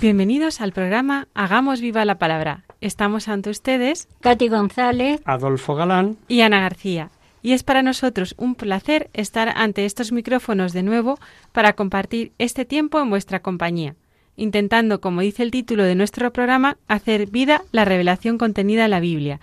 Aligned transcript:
Bienvenidos 0.00 0.60
al 0.60 0.72
programa 0.72 1.26
Hagamos 1.34 1.80
viva 1.80 2.04
la 2.04 2.18
palabra. 2.18 2.62
Estamos 2.80 3.26
ante 3.26 3.50
ustedes 3.50 4.06
Katy 4.20 4.46
González, 4.46 5.20
Adolfo 5.24 5.74
Galán. 5.74 6.16
y 6.28 6.42
Ana 6.42 6.60
García. 6.60 7.10
Y 7.42 7.50
es 7.50 7.64
para 7.64 7.82
nosotros 7.82 8.36
un 8.38 8.54
placer 8.54 9.10
estar 9.12 9.52
ante 9.56 9.86
estos 9.86 10.12
micrófonos 10.12 10.72
de 10.72 10.84
nuevo 10.84 11.18
para 11.50 11.72
compartir 11.72 12.30
este 12.38 12.64
tiempo 12.64 13.00
en 13.00 13.10
vuestra 13.10 13.42
compañía, 13.42 13.96
intentando, 14.36 15.00
como 15.00 15.20
dice 15.20 15.42
el 15.42 15.50
título 15.50 15.82
de 15.82 15.96
nuestro 15.96 16.32
programa, 16.32 16.76
hacer 16.86 17.28
vida 17.28 17.64
la 17.72 17.84
revelación 17.84 18.38
contenida 18.38 18.84
en 18.84 18.92
la 18.92 19.00
Biblia, 19.00 19.40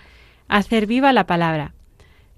hacer 0.47 0.87
viva 0.87 1.11
la 1.11 1.27
palabra. 1.27 1.73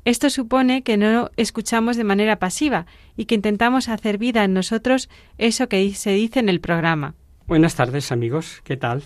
Esto 0.06 0.32
supone 0.32 0.82
que 0.82 0.98
no 0.98 1.30
escuchamos 1.38 1.98
de 1.98 2.04
manera 2.04 2.40
pasiva 2.40 2.88
y 3.16 3.26
que 3.26 3.36
intentamos 3.36 3.90
hacer 3.90 4.18
vida 4.18 4.44
en 4.44 4.56
nosotros 4.56 5.08
eso 5.38 5.70
que 5.70 5.94
se 5.94 6.14
dice 6.14 6.40
en 6.40 6.50
el 6.50 6.62
programa. 6.62 7.14
Buenas 7.48 7.76
tardes, 7.76 8.12
amigos. 8.12 8.60
¿Qué 8.66 8.76
tal? 8.76 9.04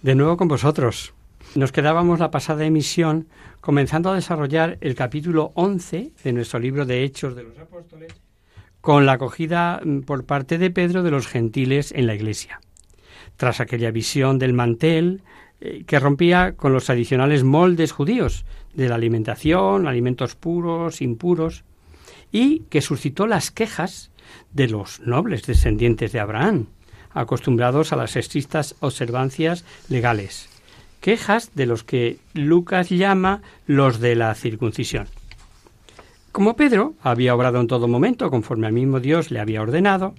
De 0.00 0.14
nuevo 0.14 0.36
con 0.36 0.46
vosotros. 0.46 1.12
Nos 1.56 1.72
quedábamos 1.72 2.20
la 2.20 2.30
pasada 2.30 2.64
emisión 2.64 3.26
comenzando 3.60 4.12
a 4.12 4.14
desarrollar 4.14 4.78
el 4.80 4.94
capítulo 4.94 5.50
11 5.56 6.12
de 6.22 6.32
nuestro 6.32 6.60
libro 6.60 6.86
de 6.86 7.02
Hechos 7.02 7.34
de 7.34 7.42
los 7.42 7.58
Apóstoles 7.58 8.12
con 8.80 9.06
la 9.06 9.14
acogida 9.14 9.80
mm, 9.84 10.02
por 10.02 10.24
parte 10.24 10.56
de 10.56 10.70
Pedro 10.70 11.02
de 11.02 11.10
los 11.10 11.26
gentiles 11.26 11.90
en 11.90 12.06
la 12.06 12.14
iglesia. 12.14 12.60
Tras 13.36 13.58
aquella 13.58 13.90
visión 13.90 14.38
del 14.38 14.52
mantel 14.52 15.24
eh, 15.60 15.82
que 15.84 15.98
rompía 15.98 16.52
con 16.52 16.72
los 16.72 16.84
tradicionales 16.84 17.42
moldes 17.42 17.90
judíos 17.90 18.44
de 18.72 18.88
la 18.88 18.94
alimentación, 18.94 19.88
alimentos 19.88 20.36
puros, 20.36 21.02
impuros, 21.02 21.64
y 22.30 22.60
que 22.70 22.82
suscitó 22.82 23.26
las 23.26 23.50
quejas 23.50 24.12
de 24.52 24.68
los 24.68 25.00
nobles 25.00 25.42
descendientes 25.42 26.12
de 26.12 26.20
Abraham, 26.20 26.68
acostumbrados 27.12 27.92
a 27.92 27.96
las 27.96 28.16
estrictas 28.16 28.76
observancias 28.80 29.64
legales. 29.88 30.48
Quejas 31.00 31.50
de 31.54 31.66
los 31.66 31.82
que 31.82 32.18
Lucas 32.34 32.90
llama 32.90 33.42
los 33.66 34.00
de 34.00 34.16
la 34.16 34.34
circuncisión. 34.34 35.08
Como 36.32 36.54
Pedro 36.56 36.94
había 37.02 37.34
obrado 37.34 37.60
en 37.60 37.66
todo 37.66 37.88
momento 37.88 38.30
conforme 38.30 38.66
al 38.66 38.72
mismo 38.72 39.00
Dios 39.00 39.30
le 39.30 39.40
había 39.40 39.62
ordenado, 39.62 40.14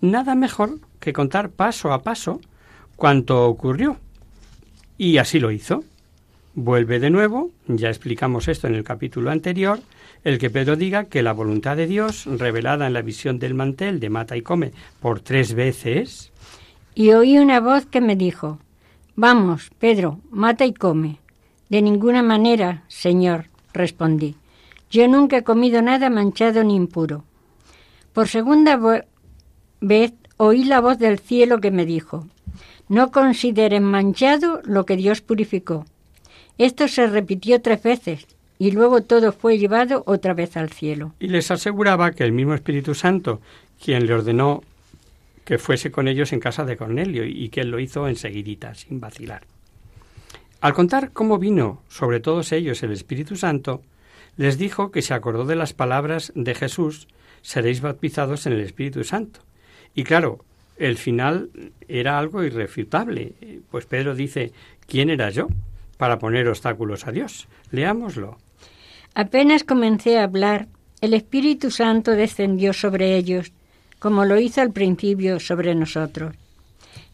nada 0.00 0.34
mejor 0.34 0.78
que 1.00 1.12
contar 1.12 1.50
paso 1.50 1.92
a 1.92 2.02
paso 2.02 2.40
cuanto 2.96 3.46
ocurrió. 3.46 3.96
Y 4.98 5.18
así 5.18 5.40
lo 5.40 5.50
hizo. 5.50 5.82
Vuelve 6.54 7.00
de 7.00 7.10
nuevo, 7.10 7.50
ya 7.66 7.88
explicamos 7.88 8.46
esto 8.48 8.66
en 8.66 8.74
el 8.74 8.84
capítulo 8.84 9.30
anterior, 9.30 9.80
el 10.24 10.38
que 10.38 10.50
Pedro 10.50 10.76
diga 10.76 11.04
que 11.04 11.22
la 11.22 11.32
voluntad 11.32 11.76
de 11.76 11.86
Dios, 11.86 12.26
revelada 12.26 12.86
en 12.86 12.92
la 12.92 13.02
visión 13.02 13.38
del 13.38 13.54
mantel 13.54 14.00
de 14.00 14.10
mata 14.10 14.36
y 14.36 14.42
come 14.42 14.72
por 15.00 15.20
tres 15.20 15.54
veces, 15.54 16.30
y 16.94 17.12
oí 17.12 17.38
una 17.38 17.60
voz 17.60 17.86
que 17.86 18.00
me 18.00 18.16
dijo, 18.16 18.58
Vamos, 19.16 19.70
Pedro, 19.78 20.20
mata 20.30 20.66
y 20.66 20.74
come. 20.74 21.18
De 21.68 21.82
ninguna 21.82 22.22
manera, 22.22 22.84
Señor, 22.88 23.46
respondí. 23.72 24.34
Yo 24.90 25.06
nunca 25.08 25.38
he 25.38 25.44
comido 25.44 25.82
nada 25.82 26.10
manchado 26.10 26.64
ni 26.64 26.74
impuro. 26.74 27.24
Por 28.12 28.28
segunda 28.28 29.06
vez 29.80 30.12
oí 30.36 30.64
la 30.64 30.80
voz 30.80 30.98
del 30.98 31.20
cielo 31.20 31.60
que 31.60 31.70
me 31.70 31.86
dijo, 31.86 32.26
No 32.88 33.12
consideren 33.12 33.84
manchado 33.84 34.60
lo 34.64 34.84
que 34.84 34.96
Dios 34.96 35.20
purificó. 35.20 35.84
Esto 36.58 36.88
se 36.88 37.06
repitió 37.06 37.62
tres 37.62 37.82
veces 37.82 38.26
y 38.60 38.72
luego 38.72 39.00
todo 39.02 39.32
fue 39.32 39.56
llevado 39.56 40.02
otra 40.06 40.34
vez 40.34 40.54
al 40.58 40.68
cielo. 40.68 41.14
y 41.18 41.28
les 41.28 41.50
aseguraba 41.50 42.10
que 42.10 42.24
el 42.24 42.32
mismo 42.32 42.52
Espíritu 42.52 42.94
Santo, 42.94 43.40
quien 43.82 44.06
le 44.06 44.12
ordenó 44.12 44.62
que 45.46 45.56
fuese 45.56 45.90
con 45.90 46.08
ellos 46.08 46.34
en 46.34 46.40
casa 46.40 46.66
de 46.66 46.76
Cornelio 46.76 47.24
y 47.24 47.48
que 47.48 47.62
él 47.62 47.70
lo 47.70 47.80
hizo 47.80 48.06
enseguidita, 48.06 48.74
sin 48.74 49.00
vacilar. 49.00 49.44
Al 50.60 50.74
contar 50.74 51.12
cómo 51.12 51.38
vino 51.38 51.82
sobre 51.88 52.20
todos 52.20 52.52
ellos 52.52 52.82
el 52.82 52.92
Espíritu 52.92 53.34
Santo, 53.34 53.80
les 54.36 54.58
dijo 54.58 54.90
que 54.90 55.00
se 55.00 55.14
acordó 55.14 55.46
de 55.46 55.56
las 55.56 55.72
palabras 55.72 56.30
de 56.34 56.54
Jesús, 56.54 57.08
seréis 57.40 57.80
bautizados 57.80 58.44
en 58.44 58.52
el 58.52 58.60
Espíritu 58.60 59.04
Santo. 59.04 59.40
Y 59.94 60.04
claro, 60.04 60.44
el 60.76 60.98
final 60.98 61.48
era 61.88 62.18
algo 62.18 62.44
irrefutable, 62.44 63.32
pues 63.70 63.86
Pedro 63.86 64.14
dice, 64.14 64.52
¿quién 64.86 65.08
era 65.08 65.30
yo 65.30 65.48
para 65.96 66.18
poner 66.18 66.46
obstáculos 66.46 67.06
a 67.06 67.12
Dios? 67.12 67.48
Leámoslo. 67.70 68.36
Apenas 69.14 69.64
comencé 69.64 70.18
a 70.18 70.24
hablar, 70.24 70.68
el 71.00 71.14
Espíritu 71.14 71.70
Santo 71.70 72.12
descendió 72.12 72.72
sobre 72.72 73.16
ellos, 73.16 73.52
como 73.98 74.24
lo 74.24 74.38
hizo 74.38 74.60
al 74.60 74.72
principio 74.72 75.40
sobre 75.40 75.74
nosotros. 75.74 76.36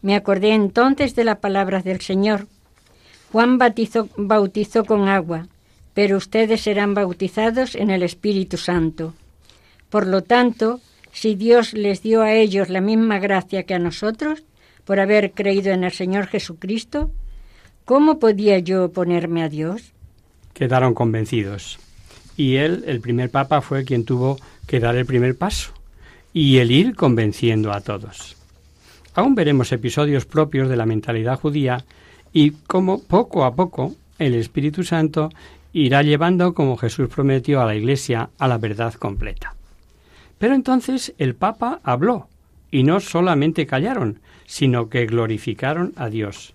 Me 0.01 0.15
acordé 0.15 0.53
entonces 0.53 1.15
de 1.15 1.23
las 1.23 1.37
palabras 1.37 1.83
del 1.83 2.01
Señor. 2.01 2.47
Juan 3.31 3.57
bautizó, 3.57 4.07
bautizó 4.15 4.85
con 4.85 5.09
agua, 5.09 5.47
pero 5.93 6.17
ustedes 6.17 6.61
serán 6.61 6.93
bautizados 6.93 7.75
en 7.75 7.89
el 7.89 8.03
Espíritu 8.03 8.57
Santo. 8.57 9.13
Por 9.89 10.05
lo 10.05 10.21
tanto, 10.21 10.79
si 11.11 11.35
Dios 11.35 11.73
les 11.73 12.03
dio 12.03 12.21
a 12.21 12.33
ellos 12.33 12.69
la 12.69 12.81
misma 12.81 13.19
gracia 13.19 13.63
que 13.63 13.73
a 13.73 13.79
nosotros, 13.79 14.43
por 14.85 14.99
haber 14.99 15.31
creído 15.31 15.73
en 15.73 15.83
el 15.83 15.91
Señor 15.91 16.27
Jesucristo, 16.27 17.11
¿cómo 17.85 18.19
podía 18.19 18.59
yo 18.59 18.85
oponerme 18.85 19.43
a 19.43 19.49
Dios? 19.49 19.93
quedaron 20.57 20.95
convencidos. 20.95 21.77
Y 22.37 22.55
él, 22.55 22.83
el 22.87 23.01
primer 23.01 23.31
papa, 23.31 23.61
fue 23.61 23.83
quien 23.83 24.05
tuvo 24.05 24.37
que 24.67 24.79
dar 24.79 24.95
el 24.95 25.05
primer 25.05 25.35
paso 25.35 25.73
y 26.31 26.59
el 26.59 26.71
ir 26.71 26.95
convenciendo 26.95 27.73
a 27.73 27.81
todos. 27.81 28.37
Aún 29.15 29.33
veremos 29.33 29.71
episodios 29.71 30.25
propios 30.25 30.69
de 30.69 30.77
la 30.77 30.85
mentalidad 30.85 31.39
judía 31.39 31.83
y 32.31 32.51
cómo 32.51 33.01
poco 33.01 33.43
a 33.43 33.55
poco 33.55 33.95
el 34.19 34.35
Espíritu 34.35 34.83
Santo 34.83 35.31
irá 35.73 36.03
llevando, 36.03 36.53
como 36.53 36.77
Jesús 36.77 37.09
prometió 37.09 37.61
a 37.61 37.65
la 37.65 37.75
Iglesia, 37.75 38.29
a 38.37 38.47
la 38.47 38.57
verdad 38.57 38.93
completa. 38.93 39.55
Pero 40.37 40.53
entonces 40.53 41.13
el 41.17 41.35
Papa 41.35 41.79
habló, 41.83 42.27
y 42.69 42.83
no 42.83 42.99
solamente 42.99 43.65
callaron, 43.65 44.19
sino 44.45 44.89
que 44.89 45.05
glorificaron 45.05 45.93
a 45.95 46.09
Dios. 46.09 46.53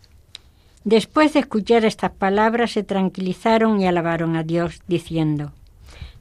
Después 0.84 1.32
de 1.32 1.40
escuchar 1.40 1.84
estas 1.84 2.10
palabras 2.12 2.72
se 2.72 2.82
tranquilizaron 2.82 3.80
y 3.80 3.86
alabaron 3.86 4.36
a 4.36 4.42
Dios, 4.42 4.80
diciendo, 4.88 5.52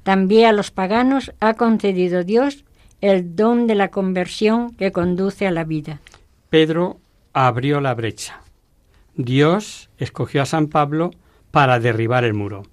También 0.04 0.48
a 0.48 0.52
los 0.52 0.72
paganos 0.72 1.32
ha 1.40 1.54
concedido 1.54 2.24
Dios 2.24 2.66
el 3.02 3.36
don 3.36 3.68
de 3.68 3.76
la 3.76 3.90
conversión 3.90 4.74
que 4.76 4.92
conduce 4.92 5.48
a 5.48 5.52
la 5.52 5.64
vida. 5.64 6.00
Pedro 6.50 7.00
abrió 7.34 7.82
la 7.82 7.94
brecha. 7.94 8.42
Dios 9.16 9.90
escogió 9.98 10.42
a 10.42 10.46
San 10.46 10.68
Pablo 10.68 11.12
para 11.52 11.80
derribar 11.80 12.24
el 12.24 12.34
muro. 12.34 12.64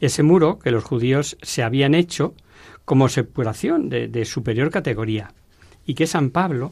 Ese 0.00 0.22
muro 0.22 0.58
que 0.58 0.70
los 0.70 0.84
judíos 0.84 1.36
se 1.42 1.62
habían 1.62 1.94
hecho 1.94 2.34
como 2.84 3.08
separación 3.08 3.88
de, 3.88 4.08
de 4.08 4.24
superior 4.24 4.70
categoría 4.70 5.32
y 5.86 5.94
que 5.94 6.06
San 6.06 6.30
Pablo, 6.30 6.70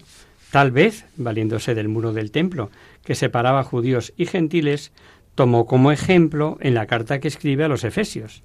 tal 0.51 0.71
vez 0.71 1.07
valiéndose 1.17 1.75
del 1.75 1.89
muro 1.89 2.13
del 2.13 2.31
templo 2.31 2.71
que 3.05 3.15
separaba 3.15 3.65
judíos 3.65 4.13
y 4.17 4.27
gentiles, 4.27 4.93
tomó 5.35 5.67
como 5.67 5.93
ejemplo 5.93 6.59
en 6.61 6.75
la 6.75 6.87
carta 6.87 7.21
que 7.21 7.29
escribe 7.29 7.65
a 7.65 7.69
los 7.69 7.85
Efesios. 7.85 8.43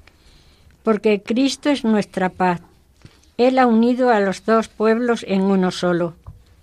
Porque 0.84 1.22
Cristo 1.22 1.70
es 1.70 1.84
nuestra 1.84 2.30
paz. 2.30 2.62
Él 3.38 3.58
ha 3.58 3.66
unido 3.66 4.10
a 4.10 4.20
los 4.20 4.46
dos 4.46 4.68
pueblos 4.68 5.26
en 5.28 5.42
uno 5.42 5.72
solo, 5.72 6.16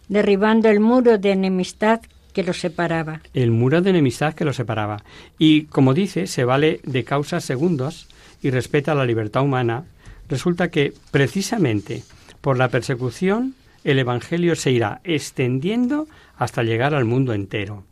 derribando 0.08 0.69
el 0.69 0.81
muro 0.81 1.19
de 1.19 1.32
enemistad 1.32 2.00
que 2.32 2.44
los 2.44 2.61
separaba. 2.61 3.22
El 3.34 3.50
muro 3.50 3.81
de 3.81 3.90
enemistad 3.90 4.34
que 4.34 4.44
los 4.44 4.56
separaba. 4.56 5.02
Y, 5.38 5.64
como 5.64 5.94
dice, 5.94 6.26
se 6.26 6.44
vale 6.44 6.81
de 6.84 7.05
causas 7.05 7.44
segundos 7.44 8.06
y 8.43 8.50
respeta 8.50 8.94
la 8.94 9.05
libertad 9.05 9.43
humana. 9.43 9.84
Resulta 10.28 10.70
que, 10.70 10.93
precisamente, 11.11 12.05
por 12.40 12.56
la 12.56 12.69
persecución, 12.69 13.55
el 13.82 13.99
Evangelio 13.99 14.55
se 14.55 14.70
irá 14.70 15.00
extendiendo 15.05 16.06
hasta 16.37 16.62
llegar 16.62 16.94
al 16.94 17.05
mundo 17.05 17.32
entero. 17.32 17.84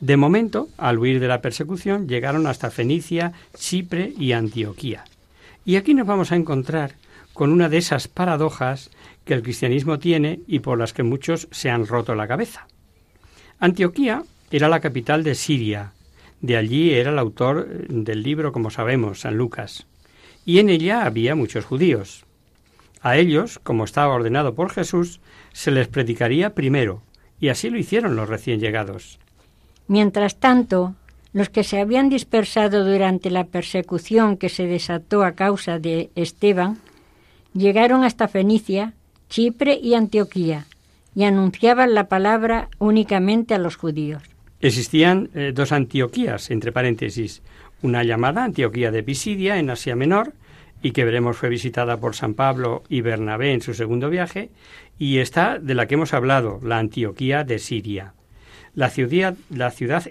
De 0.00 0.16
momento, 0.16 0.68
al 0.78 0.98
huir 0.98 1.20
de 1.20 1.28
la 1.28 1.40
persecución, 1.40 2.08
llegaron 2.08 2.46
hasta 2.48 2.70
Fenicia, 2.70 3.32
Chipre 3.54 4.12
y 4.18 4.32
Antioquía. 4.32 5.04
Y 5.64 5.76
aquí 5.76 5.94
nos 5.94 6.06
vamos 6.06 6.32
a 6.32 6.36
encontrar 6.36 6.96
con 7.32 7.50
una 7.52 7.68
de 7.68 7.78
esas 7.78 8.08
paradojas 8.08 8.90
que 9.24 9.34
el 9.34 9.42
cristianismo 9.42 9.98
tiene 9.98 10.40
y 10.46 10.58
por 10.58 10.78
las 10.78 10.92
que 10.92 11.02
muchos 11.02 11.48
se 11.50 11.70
han 11.70 11.86
roto 11.86 12.14
la 12.14 12.28
cabeza. 12.28 12.66
Antioquía 13.58 14.24
era 14.50 14.68
la 14.68 14.80
capital 14.80 15.22
de 15.22 15.34
Siria. 15.34 15.92
De 16.40 16.56
allí 16.56 16.92
era 16.92 17.12
el 17.12 17.18
autor 17.18 17.86
del 17.88 18.22
libro, 18.22 18.52
como 18.52 18.70
sabemos, 18.70 19.20
San 19.20 19.36
Lucas. 19.36 19.86
Y 20.44 20.58
en 20.58 20.68
ella 20.68 21.04
había 21.04 21.36
muchos 21.36 21.64
judíos. 21.64 22.24
A 23.00 23.16
ellos, 23.16 23.60
como 23.60 23.84
estaba 23.84 24.14
ordenado 24.14 24.54
por 24.54 24.70
Jesús, 24.70 25.20
se 25.52 25.70
les 25.70 25.88
predicaría 25.88 26.54
primero, 26.54 27.02
y 27.40 27.48
así 27.48 27.70
lo 27.70 27.78
hicieron 27.78 28.16
los 28.16 28.28
recién 28.28 28.60
llegados. 28.60 29.18
Mientras 29.86 30.38
tanto, 30.38 30.94
los 31.32 31.48
que 31.48 31.64
se 31.64 31.80
habían 31.80 32.08
dispersado 32.08 32.84
durante 32.84 33.30
la 33.30 33.44
persecución 33.44 34.36
que 34.36 34.48
se 34.48 34.66
desató 34.66 35.24
a 35.24 35.32
causa 35.32 35.78
de 35.78 36.10
Esteban, 36.14 36.78
llegaron 37.54 38.04
hasta 38.04 38.28
Fenicia, 38.28 38.94
Chipre 39.28 39.78
y 39.82 39.94
Antioquía, 39.94 40.66
y 41.14 41.24
anunciaban 41.24 41.94
la 41.94 42.08
palabra 42.08 42.68
únicamente 42.78 43.54
a 43.54 43.58
los 43.58 43.76
judíos. 43.76 44.22
Existían 44.60 45.30
eh, 45.34 45.52
dos 45.54 45.72
Antioquías, 45.72 46.50
entre 46.50 46.70
paréntesis, 46.70 47.42
una 47.82 48.04
llamada 48.04 48.44
Antioquía 48.44 48.90
de 48.90 49.02
Pisidia 49.02 49.58
en 49.58 49.70
Asia 49.70 49.96
Menor, 49.96 50.34
y 50.82 50.92
que 50.92 51.04
veremos 51.04 51.36
fue 51.36 51.48
visitada 51.48 51.98
por 51.98 52.14
San 52.14 52.34
Pablo 52.34 52.82
y 52.88 53.00
Bernabé 53.00 53.52
en 53.52 53.60
su 53.60 53.74
segundo 53.74 54.10
viaje, 54.10 54.50
y 54.98 55.18
esta 55.18 55.58
de 55.58 55.74
la 55.74 55.86
que 55.86 55.94
hemos 55.94 56.12
hablado, 56.12 56.60
la 56.62 56.78
Antioquía 56.78 57.44
de 57.44 57.58
Siria. 57.58 58.14
La 58.74 58.88
ciudad, 58.88 59.36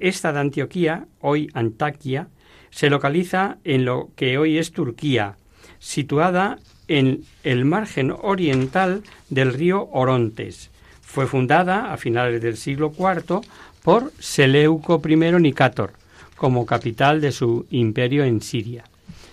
esta 0.01 0.33
de 0.33 0.39
Antioquía, 0.39 1.05
hoy 1.19 1.49
Antaquia, 1.53 2.27
se 2.69 2.91
localiza 2.91 3.57
en 3.63 3.85
lo 3.85 4.09
que 4.15 4.37
hoy 4.37 4.59
es 4.59 4.71
Turquía, 4.71 5.35
situada 5.79 6.59
en 6.87 7.23
el 7.43 7.65
margen 7.65 8.11
oriental 8.11 9.01
del 9.29 9.53
río 9.53 9.89
Orontes. 9.91 10.69
Fue 11.01 11.25
fundada 11.25 11.91
a 11.91 11.97
finales 11.97 12.41
del 12.41 12.55
siglo 12.55 12.93
IV 12.95 13.41
por 13.83 14.13
Seleuco 14.19 15.01
I 15.03 15.15
Nicátor, 15.15 15.93
como 16.35 16.67
capital 16.67 17.19
de 17.19 17.31
su 17.31 17.65
imperio 17.71 18.23
en 18.23 18.41
Siria. 18.41 18.83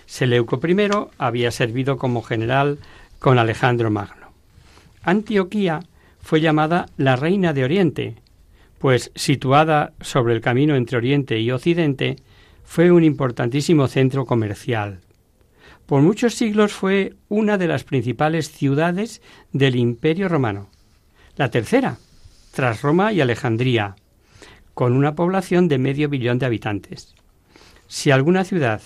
Seleuco 0.07 0.59
I 0.67 0.89
había 1.19 1.51
servido 1.51 1.97
como 1.97 2.23
general 2.23 2.79
con 3.19 3.37
Alejandro 3.37 3.91
Magno. 3.91 4.31
Antioquía 5.03 5.81
fue 6.19 6.41
llamada 6.41 6.87
la 6.97 7.15
Reina 7.15 7.53
de 7.53 7.63
Oriente, 7.63 8.15
pues 8.79 9.11
situada 9.13 9.93
sobre 10.01 10.33
el 10.33 10.41
camino 10.41 10.75
entre 10.75 10.97
Oriente 10.97 11.39
y 11.39 11.51
Occidente, 11.51 12.15
fue 12.63 12.91
un 12.91 13.03
importantísimo 13.03 13.87
centro 13.87 14.25
comercial. 14.25 15.01
Por 15.85 16.01
muchos 16.01 16.35
siglos 16.35 16.71
fue 16.71 17.15
una 17.27 17.57
de 17.57 17.67
las 17.67 17.83
principales 17.83 18.51
ciudades 18.51 19.21
del 19.51 19.75
Imperio 19.75 20.29
romano, 20.29 20.69
la 21.35 21.49
tercera, 21.49 21.97
tras 22.53 22.81
Roma 22.81 23.11
y 23.11 23.21
Alejandría, 23.21 23.95
con 24.73 24.93
una 24.93 25.15
población 25.15 25.67
de 25.67 25.77
medio 25.77 26.07
billón 26.07 26.39
de 26.39 26.45
habitantes. 26.45 27.15
Si 27.87 28.11
alguna 28.11 28.43
ciudad 28.43 28.81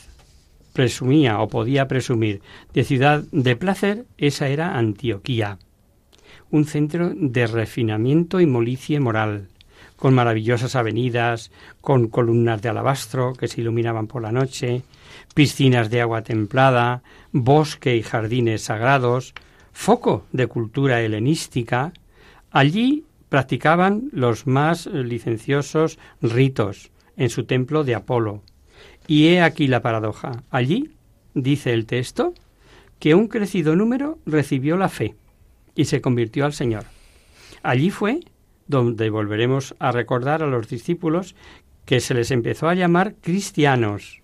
presumía 0.73 1.39
o 1.39 1.49
podía 1.49 1.87
presumir 1.87 2.41
de 2.73 2.83
ciudad 2.83 3.23
de 3.31 3.55
placer, 3.55 4.05
esa 4.17 4.47
era 4.47 4.77
Antioquía, 4.77 5.59
un 6.49 6.65
centro 6.65 7.11
de 7.13 7.47
refinamiento 7.47 8.39
y 8.39 8.45
molicie 8.45 8.99
moral, 8.99 9.49
con 10.03 10.15
maravillosas 10.15 10.75
avenidas, 10.75 11.49
con 11.79 12.09
columnas 12.09 12.61
de 12.61 12.67
alabastro 12.67 13.31
que 13.31 13.47
se 13.47 13.61
iluminaban 13.61 14.07
por 14.07 14.21
la 14.21 14.33
noche, 14.33 14.81
piscinas 15.33 15.89
de 15.89 16.01
agua 16.01 16.23
templada, 16.23 17.03
bosque 17.31 17.95
y 17.95 18.03
jardines 18.03 18.63
sagrados, 18.63 19.33
foco 19.71 20.25
de 20.33 20.47
cultura 20.47 20.99
helenística. 20.99 21.93
Allí 22.51 23.05
practicaban 23.29 24.09
los 24.11 24.45
más 24.45 24.87
licenciosos 24.87 25.97
ritos 26.21 26.91
en 27.15 27.29
su 27.29 27.45
templo 27.45 27.85
de 27.85 27.95
Apolo. 27.95 28.41
Y 29.07 29.27
he 29.27 29.41
aquí 29.41 29.67
la 29.67 29.81
paradoja. 29.81 30.43
Allí, 30.49 30.91
dice 31.33 31.71
el 31.71 31.85
texto, 31.85 32.33
que 32.99 33.15
un 33.15 33.29
crecido 33.29 33.77
número 33.77 34.19
recibió 34.25 34.75
la 34.75 34.89
fe 34.89 35.15
y 35.75 35.85
se 35.85 36.01
convirtió 36.01 36.43
al 36.43 36.51
Señor. 36.51 36.83
Allí 37.61 37.89
fue 37.89 38.19
donde 38.67 39.09
volveremos 39.09 39.75
a 39.79 39.91
recordar 39.91 40.43
a 40.43 40.47
los 40.47 40.67
discípulos 40.67 41.35
que 41.85 41.99
se 41.99 42.13
les 42.13 42.31
empezó 42.31 42.69
a 42.69 42.75
llamar 42.75 43.15
cristianos. 43.15 44.21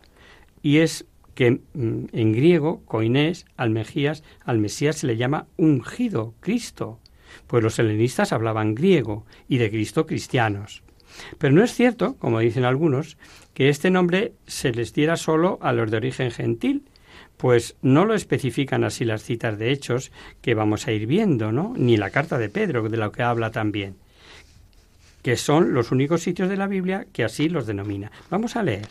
Y 0.62 0.77
es 0.77 1.06
que 1.36 1.62
mm, 1.74 2.06
en 2.12 2.33
griego, 2.33 2.81
coinés, 2.86 3.45
al 3.57 3.69
Mejías, 3.69 4.24
al 4.44 4.59
Mesías 4.59 4.97
se 4.97 5.07
le 5.07 5.18
llama 5.18 5.47
ungido, 5.57 6.33
Cristo. 6.39 7.00
Pues 7.47 7.63
los 7.63 7.80
helenistas 7.80 8.33
hablaban 8.33 8.75
griego 8.75 9.25
y 9.47 9.57
de 9.57 9.69
Cristo 9.69 10.06
cristianos. 10.06 10.83
Pero 11.38 11.53
no 11.53 11.63
es 11.63 11.74
cierto, 11.74 12.15
como 12.15 12.39
dicen 12.39 12.65
algunos, 12.65 13.18
que 13.53 13.69
este 13.69 13.89
nombre 13.89 14.33
se 14.47 14.71
les 14.71 14.94
diera 14.94 15.18
solo 15.18 15.59
a 15.62 15.74
los 15.74 15.91
de 15.91 15.97
origen 15.97 16.31
gentil, 16.31 16.86
pues 17.38 17.75
no 17.81 18.06
lo 18.06 18.15
especifican 18.15 18.83
así 18.83 19.06
las 19.06 19.24
citas 19.24 19.57
de 19.57 19.71
hechos 19.71 20.12
que 20.41 20.53
vamos 20.53 20.88
a 20.88 20.91
ir 20.91 21.07
viendo, 21.07 21.51
¿no? 21.51 21.74
Ni 21.77 21.97
la 21.97 22.09
carta 22.09 22.38
de 22.38 22.50
Pedro, 22.50 22.88
de 22.89 22.97
lo 22.97 23.12
que 23.12 23.24
habla 23.24 23.51
también 23.51 23.95
que 25.21 25.36
son 25.36 25.74
los 25.74 25.92
únicos 25.92 26.21
sitios 26.24 26.50
de 26.50 26.57
la 26.57 26.68
Biblia 26.68 27.06
que 27.12 27.24
así 27.24 27.50
los 27.50 27.68
denomina. 27.68 28.12
Vamos 28.30 28.56
a 28.56 28.63
leer. 28.63 28.88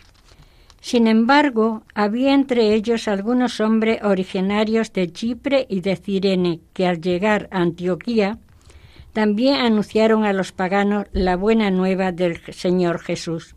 Sin 0.81 1.07
embargo, 1.07 1.83
había 1.95 2.33
entre 2.35 2.75
ellos 2.75 3.09
algunos 3.09 3.61
hombres 3.61 4.03
originarios 4.03 4.93
de 4.93 5.13
Chipre 5.13 5.67
y 5.69 5.81
de 5.81 5.97
Cirene 5.97 6.61
que 6.73 6.87
al 6.87 7.01
llegar 7.01 7.49
a 7.51 7.61
Antioquía 7.61 8.39
también 9.13 9.57
anunciaron 9.57 10.25
a 10.25 10.33
los 10.33 10.53
paganos 10.53 11.07
la 11.13 11.37
buena 11.37 11.71
nueva 11.71 12.13
del 12.13 12.41
Señor 12.53 13.01
Jesús. 13.01 13.57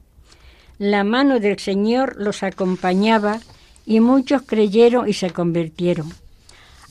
La 0.80 1.04
mano 1.04 1.40
del 1.40 1.60
Señor 1.60 2.16
los 2.18 2.42
acompañaba 2.42 3.40
y 3.86 4.00
muchos 4.00 4.42
creyeron 4.42 5.08
y 5.08 5.14
se 5.14 5.30
convirtieron. 5.30 6.12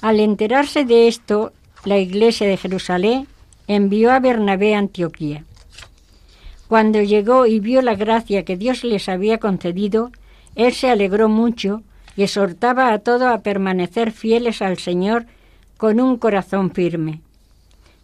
Al 0.01 0.21
enterarse 0.21 0.85
de 0.85 1.09
esto, 1.09 1.53
la 1.85 1.99
iglesia 1.99 2.47
de 2.47 2.57
Jerusalén 2.57 3.27
envió 3.67 4.13
a 4.13 4.21
Bernabé 4.21 4.75
a 4.75 4.79
Antioquía. 4.79 5.45
Cuando 6.71 7.03
llegó 7.03 7.47
y 7.47 7.59
vio 7.59 7.83
la 7.83 7.97
gracia 7.97 8.45
que 8.45 8.57
Dios 8.57 8.85
les 8.85 9.09
había 9.09 9.39
concedido, 9.39 10.13
él 10.55 10.73
se 10.73 10.89
alegró 10.89 11.29
mucho 11.29 11.83
y 12.15 12.23
exhortaba 12.23 12.93
a 12.93 13.01
todos 13.01 13.23
a 13.23 13.43
permanecer 13.43 14.13
fieles 14.13 14.63
al 14.63 14.79
Señor 14.79 15.27
con 15.79 15.99
un 15.99 16.17
corazón 16.17 16.71
firme. 16.71 17.23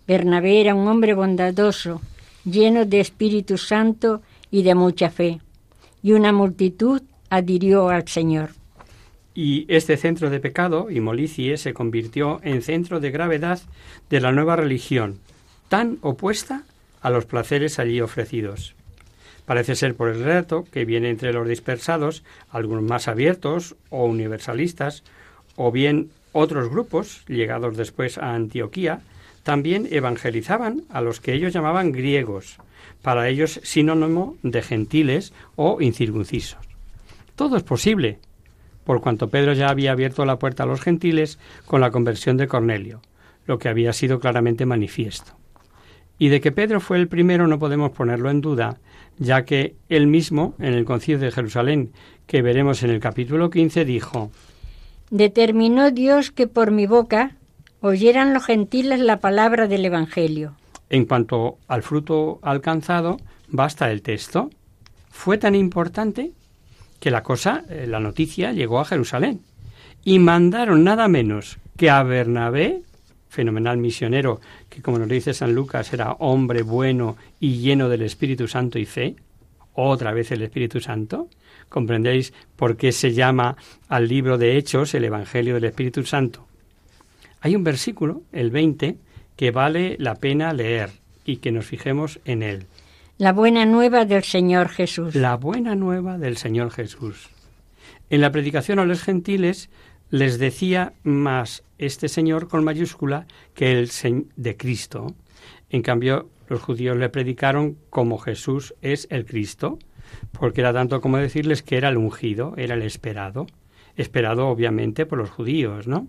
Bernabé 0.08 0.60
era 0.60 0.74
un 0.74 0.88
hombre 0.88 1.14
bondadoso, 1.14 2.02
lleno 2.44 2.84
de 2.84 2.98
Espíritu 2.98 3.56
Santo 3.56 4.20
y 4.50 4.64
de 4.64 4.74
mucha 4.74 5.10
fe, 5.10 5.40
y 6.02 6.10
una 6.10 6.32
multitud 6.32 7.02
adhirió 7.30 7.88
al 7.88 8.08
Señor. 8.08 8.50
Y 9.32 9.64
este 9.68 9.96
centro 9.96 10.28
de 10.28 10.40
pecado 10.40 10.90
y 10.90 10.98
molicie 10.98 11.56
se 11.56 11.72
convirtió 11.72 12.40
en 12.42 12.62
centro 12.62 12.98
de 12.98 13.12
gravedad 13.12 13.60
de 14.10 14.20
la 14.20 14.32
nueva 14.32 14.56
religión, 14.56 15.20
tan 15.68 15.98
opuesta 16.00 16.64
a 17.00 17.10
los 17.10 17.26
placeres 17.26 17.78
allí 17.78 18.00
ofrecidos. 18.00 18.74
Parece 19.44 19.76
ser 19.76 19.94
por 19.94 20.08
el 20.08 20.24
relato 20.24 20.64
que 20.64 20.84
viene 20.84 21.08
entre 21.08 21.32
los 21.32 21.46
dispersados 21.48 22.24
algunos 22.50 22.82
más 22.82 23.06
abiertos 23.08 23.76
o 23.90 24.04
universalistas, 24.04 25.04
o 25.54 25.70
bien 25.70 26.10
otros 26.32 26.68
grupos, 26.68 27.24
llegados 27.28 27.76
después 27.76 28.18
a 28.18 28.34
Antioquía, 28.34 29.00
también 29.42 29.86
evangelizaban 29.90 30.82
a 30.90 31.00
los 31.00 31.20
que 31.20 31.32
ellos 31.32 31.52
llamaban 31.52 31.92
griegos, 31.92 32.58
para 33.02 33.28
ellos 33.28 33.60
sinónimo 33.62 34.36
de 34.42 34.60
gentiles 34.62 35.32
o 35.54 35.80
incircuncisos. 35.80 36.58
Todo 37.36 37.56
es 37.56 37.62
posible, 37.62 38.18
por 38.84 39.00
cuanto 39.00 39.28
Pedro 39.30 39.52
ya 39.52 39.68
había 39.68 39.92
abierto 39.92 40.24
la 40.24 40.38
puerta 40.38 40.64
a 40.64 40.66
los 40.66 40.80
gentiles 40.80 41.38
con 41.66 41.80
la 41.80 41.90
conversión 41.90 42.36
de 42.36 42.48
Cornelio, 42.48 43.00
lo 43.46 43.58
que 43.58 43.68
había 43.68 43.92
sido 43.92 44.18
claramente 44.18 44.66
manifiesto. 44.66 45.36
Y 46.18 46.28
de 46.28 46.40
que 46.40 46.52
Pedro 46.52 46.80
fue 46.80 46.98
el 46.98 47.08
primero 47.08 47.46
no 47.46 47.58
podemos 47.58 47.90
ponerlo 47.90 48.30
en 48.30 48.40
duda, 48.40 48.78
ya 49.18 49.44
que 49.44 49.74
él 49.88 50.06
mismo, 50.06 50.54
en 50.58 50.74
el 50.74 50.84
concilio 50.84 51.18
de 51.18 51.30
Jerusalén, 51.30 51.92
que 52.26 52.42
veremos 52.42 52.82
en 52.82 52.90
el 52.90 53.00
capítulo 53.00 53.50
15, 53.50 53.84
dijo, 53.84 54.30
Determinó 55.10 55.90
Dios 55.90 56.30
que 56.30 56.46
por 56.46 56.70
mi 56.70 56.86
boca 56.86 57.36
oyeran 57.80 58.34
los 58.34 58.44
gentiles 58.44 59.00
la 59.00 59.20
palabra 59.20 59.68
del 59.68 59.84
Evangelio. 59.84 60.54
En 60.90 61.04
cuanto 61.04 61.58
al 61.68 61.82
fruto 61.82 62.38
alcanzado, 62.42 63.18
basta 63.48 63.90
el 63.90 64.02
texto. 64.02 64.50
Fue 65.10 65.38
tan 65.38 65.54
importante 65.54 66.32
que 67.00 67.10
la 67.10 67.22
cosa, 67.22 67.64
eh, 67.68 67.86
la 67.86 68.00
noticia 68.00 68.52
llegó 68.52 68.80
a 68.80 68.84
Jerusalén 68.84 69.40
y 70.04 70.18
mandaron 70.18 70.84
nada 70.84 71.08
menos 71.08 71.58
que 71.76 71.90
a 71.90 72.02
Bernabé, 72.02 72.82
fenomenal 73.36 73.76
misionero, 73.76 74.40
que 74.70 74.80
como 74.80 74.98
nos 74.98 75.08
dice 75.08 75.34
San 75.34 75.54
Lucas 75.54 75.92
era 75.92 76.12
hombre 76.12 76.62
bueno 76.62 77.18
y 77.38 77.58
lleno 77.58 77.90
del 77.90 78.00
Espíritu 78.00 78.48
Santo 78.48 78.78
y 78.78 78.86
fe, 78.86 79.14
otra 79.74 80.14
vez 80.14 80.30
el 80.30 80.40
Espíritu 80.40 80.80
Santo, 80.80 81.28
comprendéis 81.68 82.32
por 82.56 82.78
qué 82.78 82.92
se 82.92 83.12
llama 83.12 83.56
al 83.88 84.08
libro 84.08 84.38
de 84.38 84.56
Hechos 84.56 84.94
el 84.94 85.04
Evangelio 85.04 85.54
del 85.54 85.64
Espíritu 85.64 86.02
Santo. 86.04 86.46
Hay 87.42 87.54
un 87.54 87.62
versículo, 87.62 88.22
el 88.32 88.50
20, 88.50 88.96
que 89.36 89.50
vale 89.50 89.96
la 89.98 90.14
pena 90.14 90.54
leer 90.54 90.90
y 91.26 91.36
que 91.36 91.52
nos 91.52 91.66
fijemos 91.66 92.18
en 92.24 92.42
él. 92.42 92.64
La 93.18 93.34
buena 93.34 93.66
nueva 93.66 94.06
del 94.06 94.24
Señor 94.24 94.70
Jesús. 94.70 95.14
La 95.14 95.36
buena 95.36 95.74
nueva 95.74 96.16
del 96.16 96.38
Señor 96.38 96.70
Jesús. 96.70 97.28
En 98.08 98.22
la 98.22 98.32
predicación 98.32 98.78
a 98.78 98.86
los 98.86 99.02
gentiles 99.02 99.68
les 100.10 100.38
decía 100.38 100.92
más 101.02 101.62
este 101.78 102.08
Señor 102.08 102.48
con 102.48 102.64
mayúscula 102.64 103.26
que 103.54 103.72
el 103.72 103.90
de 104.36 104.56
Cristo. 104.56 105.14
En 105.70 105.82
cambio, 105.82 106.28
los 106.48 106.62
judíos 106.62 106.96
le 106.96 107.08
predicaron 107.08 107.76
como 107.90 108.18
Jesús 108.18 108.74
es 108.82 109.08
el 109.10 109.26
Cristo, 109.26 109.78
porque 110.32 110.60
era 110.60 110.72
tanto 110.72 111.00
como 111.00 111.18
decirles 111.18 111.62
que 111.62 111.76
era 111.76 111.88
el 111.88 111.96
ungido, 111.96 112.54
era 112.56 112.74
el 112.74 112.82
esperado, 112.82 113.46
esperado 113.96 114.48
obviamente 114.48 115.06
por 115.06 115.18
los 115.18 115.30
judíos, 115.30 115.86
¿no? 115.86 116.06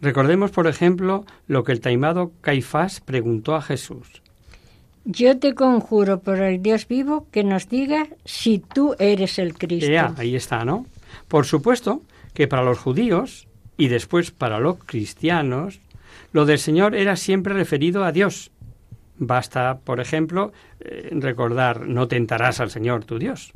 Recordemos, 0.00 0.50
por 0.50 0.66
ejemplo, 0.66 1.24
lo 1.46 1.64
que 1.64 1.72
el 1.72 1.80
taimado 1.80 2.32
Caifás 2.40 3.00
preguntó 3.00 3.54
a 3.54 3.62
Jesús. 3.62 4.22
Yo 5.04 5.38
te 5.38 5.54
conjuro 5.54 6.20
por 6.20 6.40
el 6.40 6.62
Dios 6.62 6.86
vivo 6.86 7.26
que 7.30 7.44
nos 7.44 7.68
diga 7.68 8.08
si 8.24 8.58
tú 8.58 8.94
eres 8.98 9.38
el 9.38 9.54
Cristo. 9.56 10.14
ahí 10.16 10.36
está, 10.36 10.64
¿no? 10.64 10.86
Por 11.28 11.46
supuesto 11.46 12.02
que 12.34 12.48
para 12.48 12.62
los 12.62 12.78
judíos 12.78 13.46
y 13.76 13.88
después 13.88 14.30
para 14.30 14.60
los 14.60 14.76
cristianos, 14.84 15.80
lo 16.32 16.44
del 16.44 16.58
Señor 16.58 16.94
era 16.94 17.16
siempre 17.16 17.54
referido 17.54 18.04
a 18.04 18.12
Dios. 18.12 18.50
Basta, 19.16 19.78
por 19.84 20.00
ejemplo, 20.00 20.52
eh, 20.80 21.10
recordar 21.12 21.86
no 21.86 22.08
tentarás 22.08 22.60
al 22.60 22.70
Señor 22.70 23.04
tu 23.04 23.18
Dios. 23.18 23.52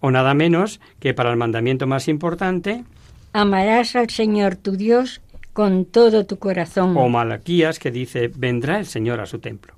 O 0.00 0.10
nada 0.10 0.34
menos 0.34 0.80
que 0.98 1.14
para 1.14 1.30
el 1.30 1.36
mandamiento 1.36 1.86
más 1.86 2.08
importante, 2.08 2.84
amarás 3.32 3.96
al 3.96 4.10
Señor 4.10 4.56
tu 4.56 4.72
Dios 4.72 5.20
con 5.52 5.84
todo 5.84 6.26
tu 6.26 6.38
corazón. 6.38 6.96
O 6.96 7.08
Malaquías 7.08 7.78
que 7.78 7.90
dice, 7.90 8.30
vendrá 8.34 8.78
el 8.78 8.86
Señor 8.86 9.20
a 9.20 9.26
su 9.26 9.38
templo. 9.38 9.74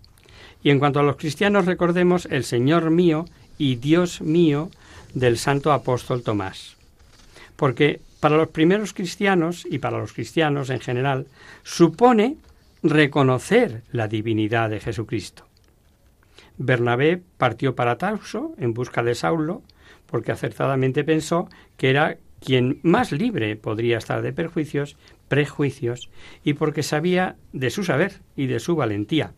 Y 0.63 0.71
en 0.71 0.79
cuanto 0.79 1.01
a 1.01 1.03
los 1.03 1.17
cristianos, 1.17 1.67
recordemos 1.67 2.27
el 2.31 2.45
Señor 2.45 2.91
mío 2.91 3.25
y 3.59 3.77
Dios 3.77 4.21
mío 4.21 4.71
del 5.13 5.39
santo 5.39 5.73
apóstol 5.73 6.23
Tomás. 6.23 6.77
Porque 7.57 8.01
para 8.23 8.37
los 8.37 8.51
primeros 8.51 8.95
cristianos 8.95 9.67
y 9.69 9.81
para 9.81 9.99
los 9.99 10.13
cristianos 10.13 10.71
en 10.71 10.79
general, 10.79 11.27
supone 11.65 12.37
reconocer 12.81 13.83
la 13.91 14.07
divinidad 14.07 14.71
de 14.71 14.79
Jesucristo. 14.79 15.49
Bernabé 16.57 17.21
partió 17.37 17.75
para 17.75 17.99
Tarso 17.99 18.55
en 18.59 18.75
busca 18.75 19.03
de 19.03 19.17
Saulo, 19.17 19.63
porque 20.07 20.31
acertadamente 20.31 21.03
pensó 21.03 21.49
que 21.77 21.91
era 21.91 22.17
quien 22.39 22.79
más 22.85 23.11
libre 23.11 23.57
podría 23.57 23.99
estar 23.99 24.23
de 24.23 24.33
perjuicios, 24.33 24.97
prejuicios, 25.27 26.09
y 26.45 26.53
porque 26.53 26.85
sabía 26.85 27.35
de 27.53 27.71
su 27.71 27.83
saber 27.83 28.21
y 28.37 28.47
de 28.47 28.61
su 28.61 28.77
valentía. 28.77 29.33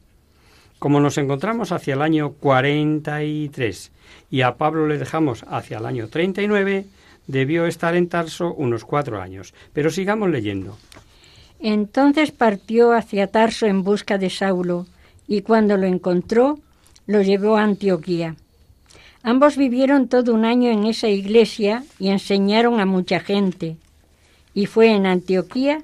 Como 0.78 1.00
nos 1.00 1.16
encontramos 1.16 1.72
hacia 1.72 1.94
el 1.94 2.02
año 2.02 2.32
43 2.32 3.92
y 4.30 4.42
a 4.42 4.56
Pablo 4.56 4.86
le 4.86 4.98
dejamos 4.98 5.42
hacia 5.48 5.78
el 5.78 5.86
año 5.86 6.08
39, 6.08 6.84
debió 7.26 7.66
estar 7.66 7.94
en 7.96 8.08
Tarso 8.08 8.54
unos 8.54 8.84
cuatro 8.84 9.20
años. 9.20 9.54
Pero 9.72 9.90
sigamos 9.90 10.30
leyendo. 10.30 10.76
Entonces 11.60 12.30
partió 12.30 12.92
hacia 12.92 13.28
Tarso 13.28 13.66
en 13.66 13.82
busca 13.84 14.18
de 14.18 14.30
Saulo, 14.30 14.86
y 15.26 15.42
cuando 15.42 15.76
lo 15.76 15.86
encontró, 15.86 16.58
lo 17.06 17.22
llevó 17.22 17.56
a 17.56 17.62
Antioquía. 17.62 18.36
Ambos 19.22 19.56
vivieron 19.56 20.08
todo 20.08 20.34
un 20.34 20.44
año 20.44 20.70
en 20.70 20.84
esa 20.84 21.08
iglesia 21.08 21.84
y 21.98 22.08
enseñaron 22.08 22.80
a 22.80 22.84
mucha 22.84 23.20
gente. 23.20 23.76
Y 24.52 24.66
fue 24.66 24.90
en 24.90 25.06
Antioquía 25.06 25.82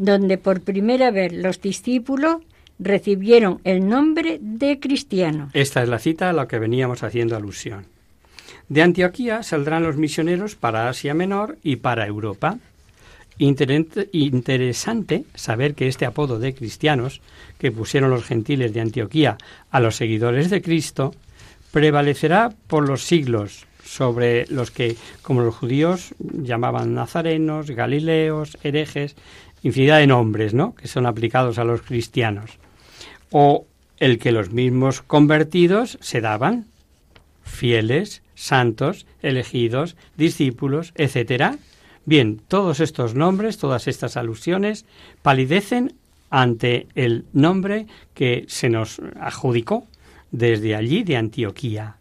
donde 0.00 0.38
por 0.38 0.62
primera 0.62 1.10
vez 1.10 1.30
los 1.32 1.60
discípulos 1.60 2.38
recibieron 2.78 3.60
el 3.64 3.86
nombre 3.86 4.38
de 4.40 4.80
cristiano. 4.80 5.50
Esta 5.52 5.82
es 5.82 5.88
la 5.90 5.98
cita 5.98 6.30
a 6.30 6.32
la 6.32 6.48
que 6.48 6.58
veníamos 6.58 7.02
haciendo 7.02 7.36
alusión. 7.36 7.84
De 8.70 8.82
Antioquía 8.82 9.42
saldrán 9.42 9.82
los 9.82 9.96
misioneros 9.96 10.54
para 10.54 10.88
Asia 10.88 11.12
Menor 11.12 11.58
y 11.64 11.76
para 11.76 12.06
Europa. 12.06 12.58
Interesante 13.36 15.24
saber 15.34 15.74
que 15.74 15.88
este 15.88 16.06
apodo 16.06 16.38
de 16.38 16.54
cristianos 16.54 17.20
que 17.58 17.72
pusieron 17.72 18.10
los 18.10 18.22
gentiles 18.22 18.72
de 18.72 18.80
Antioquía 18.80 19.38
a 19.72 19.80
los 19.80 19.96
seguidores 19.96 20.50
de 20.50 20.62
Cristo 20.62 21.12
prevalecerá 21.72 22.52
por 22.68 22.86
los 22.86 23.02
siglos 23.02 23.66
sobre 23.84 24.46
los 24.46 24.70
que, 24.70 24.96
como 25.22 25.42
los 25.42 25.56
judíos, 25.56 26.14
llamaban 26.20 26.94
nazarenos, 26.94 27.72
galileos, 27.72 28.56
herejes, 28.62 29.16
infinidad 29.64 29.98
de 29.98 30.06
nombres, 30.06 30.54
¿no? 30.54 30.76
que 30.76 30.86
son 30.86 31.06
aplicados 31.06 31.58
a 31.58 31.64
los 31.64 31.82
cristianos. 31.82 32.52
O 33.32 33.66
el 33.98 34.20
que 34.20 34.30
los 34.30 34.52
mismos 34.52 35.02
convertidos 35.02 35.98
se 36.00 36.20
daban, 36.20 36.69
fieles, 37.50 38.22
santos, 38.34 39.06
elegidos, 39.20 39.96
discípulos, 40.16 40.92
etcétera. 40.94 41.58
Bien, 42.06 42.40
todos 42.48 42.80
estos 42.80 43.14
nombres, 43.14 43.58
todas 43.58 43.86
estas 43.86 44.16
alusiones 44.16 44.86
palidecen 45.22 45.94
ante 46.30 46.86
el 46.94 47.26
nombre 47.32 47.86
que 48.14 48.44
se 48.48 48.70
nos 48.70 49.00
adjudicó 49.20 49.86
desde 50.30 50.74
allí 50.74 51.02
de 51.02 51.16
Antioquía. 51.16 51.96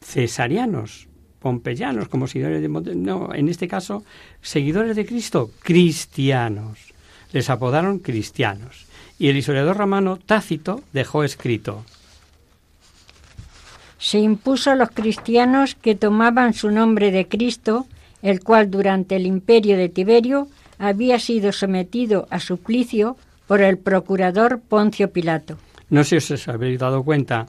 Cesarianos, 0.00 1.08
pompeyanos, 1.40 2.08
como 2.08 2.28
seguidores 2.28 2.62
de 2.62 2.94
no, 2.94 3.34
en 3.34 3.48
este 3.48 3.66
caso, 3.66 4.04
seguidores 4.42 4.94
de 4.94 5.06
Cristo, 5.06 5.50
cristianos. 5.60 6.92
Les 7.32 7.50
apodaron 7.50 7.98
cristianos. 7.98 8.86
Y 9.18 9.28
el 9.28 9.36
historiador 9.36 9.76
romano 9.76 10.18
Tácito 10.18 10.82
dejó 10.92 11.24
escrito 11.24 11.84
se 14.00 14.18
impuso 14.18 14.70
a 14.70 14.76
los 14.76 14.90
cristianos 14.90 15.76
que 15.76 15.94
tomaban 15.94 16.54
su 16.54 16.70
nombre 16.70 17.12
de 17.12 17.28
Cristo, 17.28 17.86
el 18.22 18.42
cual 18.42 18.70
durante 18.70 19.16
el 19.16 19.26
imperio 19.26 19.76
de 19.76 19.90
Tiberio 19.90 20.48
había 20.78 21.18
sido 21.20 21.52
sometido 21.52 22.26
a 22.30 22.40
suplicio 22.40 23.16
por 23.46 23.60
el 23.60 23.76
procurador 23.76 24.60
Poncio 24.60 25.12
Pilato. 25.12 25.58
No 25.90 26.02
sé 26.02 26.20
si 26.20 26.34
os 26.34 26.48
habéis 26.48 26.78
dado 26.78 27.04
cuenta 27.04 27.46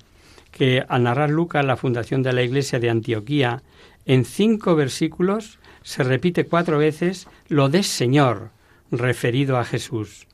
que 0.52 0.84
al 0.88 1.04
narrar 1.04 1.30
Lucas 1.30 1.64
la 1.64 1.78
fundación 1.78 2.22
de 2.22 2.34
la 2.34 2.44
iglesia 2.44 2.80
de 2.80 2.90
Antioquía, 2.90 3.64
en 4.06 4.26
cinco 4.26 4.76
versículos 4.76 5.58
se 5.84 6.04
repite 6.04 6.46
cuatro 6.46 6.78
veces 6.78 7.28
lo 7.48 7.70
de 7.70 7.84
Señor 7.84 8.50
referido 8.92 9.58
a 9.58 9.64
Jesús. 9.64 10.28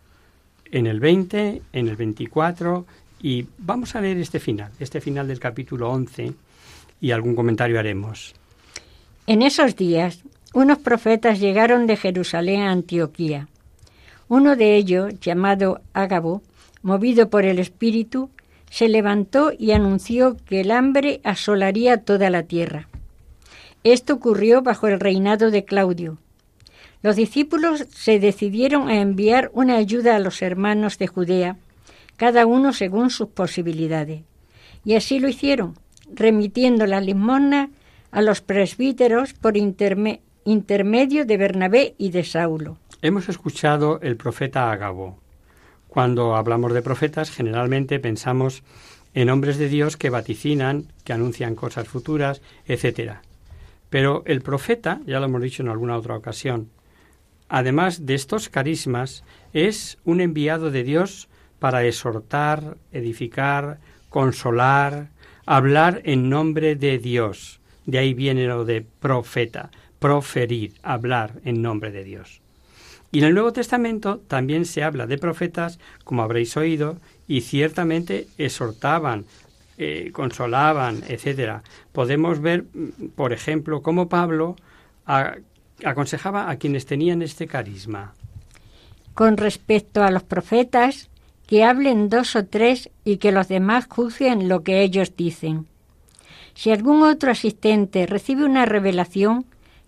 En 0.71 0.87
el 0.87 0.99
20, 0.99 1.61
en 1.73 1.87
el 1.87 1.95
24 1.95 2.87
y 3.21 3.47
vamos 3.57 3.95
a 3.95 4.01
leer 4.01 4.17
este 4.17 4.39
final, 4.39 4.71
este 4.79 5.01
final 5.01 5.27
del 5.27 5.39
capítulo 5.39 5.89
11, 5.91 6.33
y 6.99 7.11
algún 7.11 7.35
comentario 7.35 7.79
haremos. 7.79 8.33
En 9.25 9.41
esos 9.41 9.75
días, 9.75 10.23
unos 10.53 10.79
profetas 10.79 11.39
llegaron 11.39 11.87
de 11.87 11.97
Jerusalén 11.97 12.61
a 12.61 12.71
Antioquía. 12.71 13.47
Uno 14.29 14.55
de 14.55 14.75
ellos, 14.75 15.19
llamado 15.19 15.81
Ágabo, 15.93 16.41
movido 16.81 17.29
por 17.29 17.45
el 17.45 17.59
Espíritu, 17.59 18.29
se 18.69 18.89
levantó 18.89 19.51
y 19.57 19.71
anunció 19.71 20.37
que 20.45 20.61
el 20.61 20.71
hambre 20.71 21.21
asolaría 21.23 22.03
toda 22.03 22.29
la 22.29 22.43
tierra. 22.43 22.87
Esto 23.83 24.15
ocurrió 24.15 24.61
bajo 24.61 24.87
el 24.87 24.99
reinado 24.99 25.51
de 25.51 25.63
Claudio. 25.63 26.17
Los 27.03 27.15
discípulos 27.15 27.85
se 27.89 28.19
decidieron 28.19 28.89
a 28.89 28.99
enviar 28.99 29.51
una 29.53 29.77
ayuda 29.77 30.15
a 30.15 30.19
los 30.19 30.41
hermanos 30.41 30.97
de 30.97 31.07
Judea 31.07 31.57
cada 32.17 32.45
uno 32.45 32.73
según 32.73 33.09
sus 33.09 33.29
posibilidades. 33.29 34.23
Y 34.83 34.95
así 34.95 35.19
lo 35.19 35.29
hicieron, 35.29 35.75
remitiendo 36.13 36.85
la 36.85 36.99
limosna 36.99 37.69
a 38.11 38.21
los 38.21 38.41
presbíteros 38.41 39.33
por 39.33 39.55
intermedio 39.55 41.25
de 41.25 41.37
Bernabé 41.37 41.95
y 41.97 42.09
de 42.09 42.23
Saulo. 42.23 42.77
Hemos 43.01 43.29
escuchado 43.29 43.99
el 44.01 44.17
profeta 44.17 44.71
Agabo. 44.71 45.19
Cuando 45.87 46.35
hablamos 46.35 46.73
de 46.73 46.81
profetas, 46.81 47.31
generalmente 47.31 47.99
pensamos 47.99 48.63
en 49.13 49.29
hombres 49.29 49.57
de 49.57 49.69
Dios 49.69 49.97
que 49.97 50.09
vaticinan, 50.09 50.91
que 51.03 51.13
anuncian 51.13 51.55
cosas 51.55 51.87
futuras, 51.87 52.41
etc. 52.65 53.13
Pero 53.89 54.23
el 54.25 54.41
profeta, 54.41 55.01
ya 55.05 55.19
lo 55.19 55.25
hemos 55.25 55.41
dicho 55.41 55.63
en 55.63 55.69
alguna 55.69 55.97
otra 55.97 56.15
ocasión, 56.15 56.69
además 57.49 58.05
de 58.05 58.15
estos 58.15 58.49
carismas, 58.49 59.23
es 59.53 59.97
un 60.03 60.21
enviado 60.21 60.71
de 60.71 60.83
Dios 60.83 61.29
para 61.59 61.85
exhortar, 61.85 62.77
edificar, 62.91 63.79
consolar, 64.09 65.09
hablar 65.45 66.01
en 66.05 66.29
nombre 66.29 66.75
de 66.75 66.97
Dios. 66.99 67.59
De 67.85 67.97
ahí 67.97 68.13
viene 68.13 68.47
lo 68.47 68.65
de 68.65 68.85
profeta, 68.99 69.71
proferir, 69.99 70.73
hablar 70.83 71.33
en 71.45 71.61
nombre 71.61 71.91
de 71.91 72.03
Dios. 72.03 72.41
Y 73.11 73.19
en 73.19 73.25
el 73.25 73.33
Nuevo 73.33 73.53
Testamento 73.53 74.19
también 74.27 74.65
se 74.65 74.83
habla 74.83 75.07
de 75.07 75.17
profetas, 75.17 75.79
como 76.03 76.23
habréis 76.23 76.57
oído, 76.57 76.97
y 77.27 77.41
ciertamente 77.41 78.27
exhortaban, 78.37 79.25
eh, 79.77 80.11
consolaban, 80.11 81.03
etcétera. 81.07 81.63
Podemos 81.93 82.41
ver, 82.41 82.65
mm, 82.73 83.09
por 83.15 83.31
ejemplo, 83.31 83.81
cómo 83.81 84.09
Pablo 84.09 84.55
aconsejaba 85.85 86.49
a 86.49 86.57
quienes 86.57 86.85
tenían 86.85 87.21
este 87.21 87.47
carisma. 87.47 88.13
Con 89.13 89.37
respecto 89.37 90.03
a 90.03 90.11
los 90.11 90.23
profetas, 90.23 91.09
que 91.47 91.63
hablen 91.63 92.09
dos 92.09 92.35
o 92.35 92.45
tres 92.45 92.89
y 93.03 93.17
que 93.17 93.31
los 93.31 93.47
demás 93.47 93.87
juzguen 93.89 94.49
lo 94.49 94.63
que 94.63 94.81
ellos 94.81 95.15
dicen. 95.15 95.65
Si 96.53 96.71
algún 96.71 97.03
otro 97.03 97.31
asistente 97.31 98.05
recibe 98.05 98.43
una 98.43 98.65
revelación, 98.65 99.45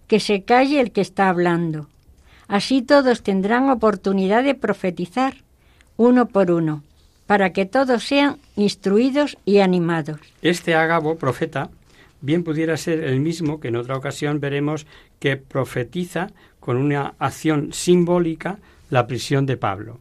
que 0.08 0.20
se 0.20 0.42
calle 0.44 0.80
el 0.80 0.92
que 0.92 1.02
está 1.02 1.30
hablando. 1.30 1.88
Así 2.48 2.82
todos 2.82 3.22
tendrán 3.22 3.70
oportunidad 3.70 4.44
de 4.44 4.56
profetizar, 4.56 5.36
uno 5.98 6.28
por 6.28 6.50
uno, 6.50 6.84
para 7.28 7.54
que 7.54 7.66
todos 7.66 8.04
sean 8.06 8.38
instruidos 8.56 9.38
y 9.46 9.60
animados. 9.60 10.20
Este 10.42 10.74
Ágabo, 10.74 11.16
profeta, 11.18 11.70
bien 12.22 12.44
pudiera 12.44 12.76
ser 12.78 13.04
el 13.04 13.20
mismo 13.20 13.60
que 13.60 13.68
en 13.68 13.76
otra 13.76 13.98
ocasión 13.98 14.40
veremos 14.40 14.88
que 15.20 15.38
profetiza 15.38 16.32
con 16.60 16.78
una 16.78 17.14
acción 17.20 17.72
simbólica 17.72 18.58
la 18.90 19.06
prisión 19.06 19.46
de 19.46 19.58
Pablo. 19.58 20.00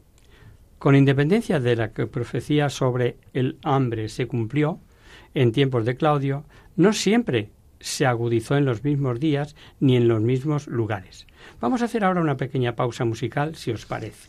Con 0.78 0.94
independencia 0.94 1.58
de 1.58 1.76
la 1.76 1.92
que 1.92 2.06
profecía 2.06 2.68
sobre 2.68 3.16
el 3.32 3.58
hambre 3.62 4.08
se 4.08 4.26
cumplió 4.26 4.80
en 5.34 5.52
tiempos 5.52 5.84
de 5.84 5.96
Claudio, 5.96 6.44
no 6.76 6.92
siempre 6.92 7.50
se 7.80 8.06
agudizó 8.06 8.56
en 8.56 8.64
los 8.64 8.84
mismos 8.84 9.18
días 9.20 9.56
ni 9.80 9.96
en 9.96 10.08
los 10.08 10.20
mismos 10.20 10.66
lugares. 10.66 11.26
Vamos 11.60 11.82
a 11.82 11.86
hacer 11.86 12.04
ahora 12.04 12.20
una 12.20 12.36
pequeña 12.36 12.76
pausa 12.76 13.04
musical, 13.04 13.56
si 13.56 13.70
os 13.72 13.86
parece. 13.86 14.28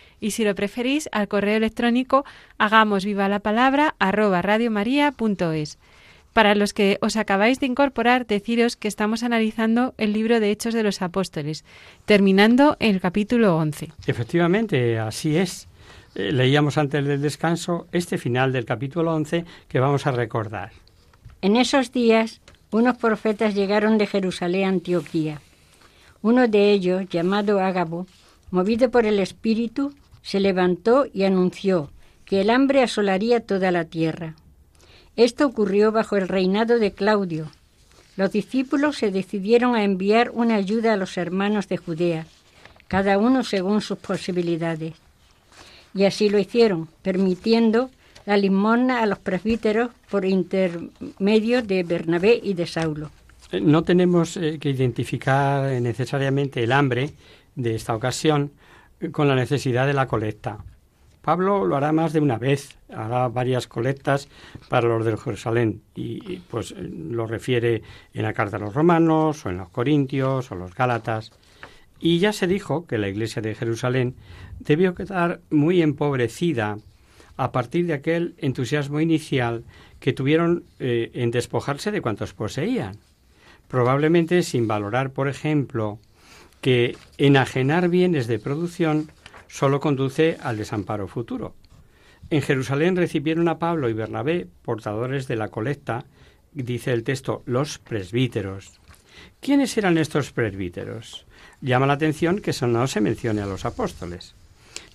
y 0.21 0.31
si 0.31 0.45
lo 0.45 0.55
preferís 0.55 1.09
al 1.11 1.27
correo 1.27 1.57
electrónico 1.57 2.23
hagamos 2.57 3.03
viva 3.03 3.27
la 3.27 3.39
palabra 3.39 3.95
arroba 3.99 4.41
radiomaria.es. 4.41 5.77
Para 6.31 6.55
los 6.55 6.71
que 6.71 6.97
os 7.01 7.17
acabáis 7.17 7.59
de 7.59 7.65
incorporar, 7.65 8.25
deciros 8.25 8.77
que 8.77 8.87
estamos 8.87 9.23
analizando 9.23 9.93
el 9.97 10.13
libro 10.13 10.39
de 10.39 10.51
Hechos 10.51 10.73
de 10.73 10.83
los 10.83 11.01
Apóstoles, 11.01 11.65
terminando 12.05 12.77
el 12.79 13.01
capítulo 13.01 13.57
11. 13.57 13.91
Efectivamente, 14.07 14.97
así 14.97 15.35
es. 15.35 15.67
Eh, 16.15 16.31
leíamos 16.31 16.77
antes 16.77 17.05
del 17.05 17.21
descanso 17.21 17.87
este 17.91 18.17
final 18.17 18.53
del 18.53 18.63
capítulo 18.63 19.13
11 19.13 19.43
que 19.67 19.79
vamos 19.81 20.07
a 20.07 20.11
recordar. 20.11 20.71
En 21.41 21.57
esos 21.57 21.91
días, 21.91 22.39
unos 22.71 22.97
profetas 22.97 23.53
llegaron 23.53 23.97
de 23.97 24.07
Jerusalén 24.07 24.65
a 24.65 24.69
Antioquía. 24.69 25.41
Uno 26.21 26.47
de 26.47 26.71
ellos, 26.71 27.09
llamado 27.09 27.59
Ágabo, 27.59 28.05
movido 28.51 28.89
por 28.91 29.05
el 29.05 29.19
Espíritu, 29.19 29.93
se 30.21 30.39
levantó 30.39 31.05
y 31.11 31.23
anunció 31.23 31.91
que 32.25 32.41
el 32.41 32.49
hambre 32.49 32.83
asolaría 32.83 33.41
toda 33.41 33.71
la 33.71 33.85
tierra. 33.85 34.35
Esto 35.15 35.45
ocurrió 35.45 35.91
bajo 35.91 36.15
el 36.15 36.27
reinado 36.27 36.79
de 36.79 36.91
Claudio. 36.93 37.51
Los 38.15 38.31
discípulos 38.31 38.97
se 38.97 39.11
decidieron 39.11 39.75
a 39.75 39.83
enviar 39.83 40.31
una 40.33 40.55
ayuda 40.55 40.93
a 40.93 40.97
los 40.97 41.17
hermanos 41.17 41.67
de 41.67 41.77
Judea, 41.77 42.25
cada 42.87 43.17
uno 43.17 43.43
según 43.43 43.81
sus 43.81 43.97
posibilidades. 43.97 44.93
Y 45.93 46.05
así 46.05 46.29
lo 46.29 46.39
hicieron, 46.39 46.87
permitiendo 47.01 47.89
la 48.25 48.37
limosna 48.37 49.01
a 49.01 49.05
los 49.05 49.19
presbíteros 49.19 49.91
por 50.09 50.25
intermedio 50.25 51.61
de 51.63 51.83
Bernabé 51.83 52.39
y 52.41 52.53
de 52.53 52.67
Saulo. 52.67 53.11
Eh, 53.51 53.59
no 53.59 53.83
tenemos 53.83 54.37
eh, 54.37 54.57
que 54.59 54.69
identificar 54.69 55.69
necesariamente 55.81 56.63
el 56.63 56.71
hambre 56.71 57.11
de 57.55 57.75
esta 57.75 57.95
ocasión, 57.95 58.51
con 59.11 59.27
la 59.27 59.35
necesidad 59.35 59.87
de 59.87 59.93
la 59.93 60.07
colecta. 60.07 60.59
Pablo 61.21 61.65
lo 61.65 61.75
hará 61.75 61.91
más 61.91 62.13
de 62.13 62.19
una 62.19 62.37
vez, 62.37 62.77
hará 62.89 63.27
varias 63.27 63.67
colectas 63.67 64.27
para 64.69 64.87
los 64.87 65.05
de 65.05 65.17
Jerusalén 65.17 65.81
y 65.95 66.37
pues 66.49 66.73
lo 66.77 67.27
refiere 67.27 67.83
en 68.13 68.23
la 68.23 68.33
carta 68.33 68.57
a 68.57 68.59
los 68.59 68.73
romanos 68.73 69.45
o 69.45 69.49
en 69.49 69.57
los 69.57 69.69
corintios 69.69 70.51
o 70.51 70.55
los 70.55 70.73
gálatas. 70.73 71.31
Y 71.99 72.17
ya 72.17 72.33
se 72.33 72.47
dijo 72.47 72.87
que 72.87 72.97
la 72.97 73.07
iglesia 73.07 73.43
de 73.43 73.53
Jerusalén 73.53 74.15
debió 74.59 74.95
quedar 74.95 75.41
muy 75.51 75.83
empobrecida 75.83 76.77
a 77.37 77.51
partir 77.51 77.85
de 77.85 77.93
aquel 77.93 78.33
entusiasmo 78.39 78.99
inicial 78.99 79.63
que 79.99 80.13
tuvieron 80.13 80.63
eh, 80.79 81.11
en 81.13 81.29
despojarse 81.29 81.91
de 81.91 82.01
cuantos 82.01 82.33
poseían, 82.33 82.97
probablemente 83.67 84.41
sin 84.41 84.67
valorar, 84.67 85.11
por 85.11 85.27
ejemplo, 85.27 85.99
que 86.61 86.95
enajenar 87.17 87.89
bienes 87.89 88.27
de 88.27 88.39
producción 88.39 89.11
solo 89.47 89.79
conduce 89.79 90.37
al 90.41 90.57
desamparo 90.57 91.07
futuro. 91.07 91.55
En 92.29 92.41
Jerusalén 92.41 92.95
recibieron 92.95 93.49
a 93.49 93.59
Pablo 93.59 93.89
y 93.89 93.93
Bernabé, 93.93 94.47
portadores 94.61 95.27
de 95.27 95.35
la 95.35 95.49
colecta, 95.49 96.05
dice 96.53 96.93
el 96.93 97.03
texto, 97.03 97.43
los 97.45 97.79
presbíteros. 97.79 98.79
¿Quiénes 99.41 99.77
eran 99.77 99.97
estos 99.97 100.31
presbíteros? 100.31 101.25
Llama 101.61 101.87
la 101.87 101.93
atención 101.93 102.39
que 102.39 102.53
no 102.65 102.87
se 102.87 103.01
mencione 103.01 103.41
a 103.41 103.47
los 103.47 103.65
apóstoles. 103.65 104.35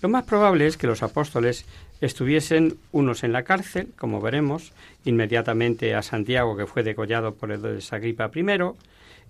Lo 0.03 0.09
más 0.09 0.25
probable 0.25 0.67
es 0.67 0.77
que 0.77 0.87
los 0.87 1.03
apóstoles 1.03 1.65
estuviesen 2.01 2.79
unos 2.93 3.25
en 3.25 3.33
la 3.33 3.45
cárcel, 3.45 3.93
como 3.99 4.21
veremos, 4.21 4.73
inmediatamente 5.05 5.95
a 5.95 6.03
Santiago, 6.03 6.57
que 6.57 6.67
fue 6.67 6.83
degollado 6.83 7.35
por 7.35 7.51
el 7.51 7.63
de 7.63 7.81
Sagripa 7.81 8.31
I, 8.35 8.43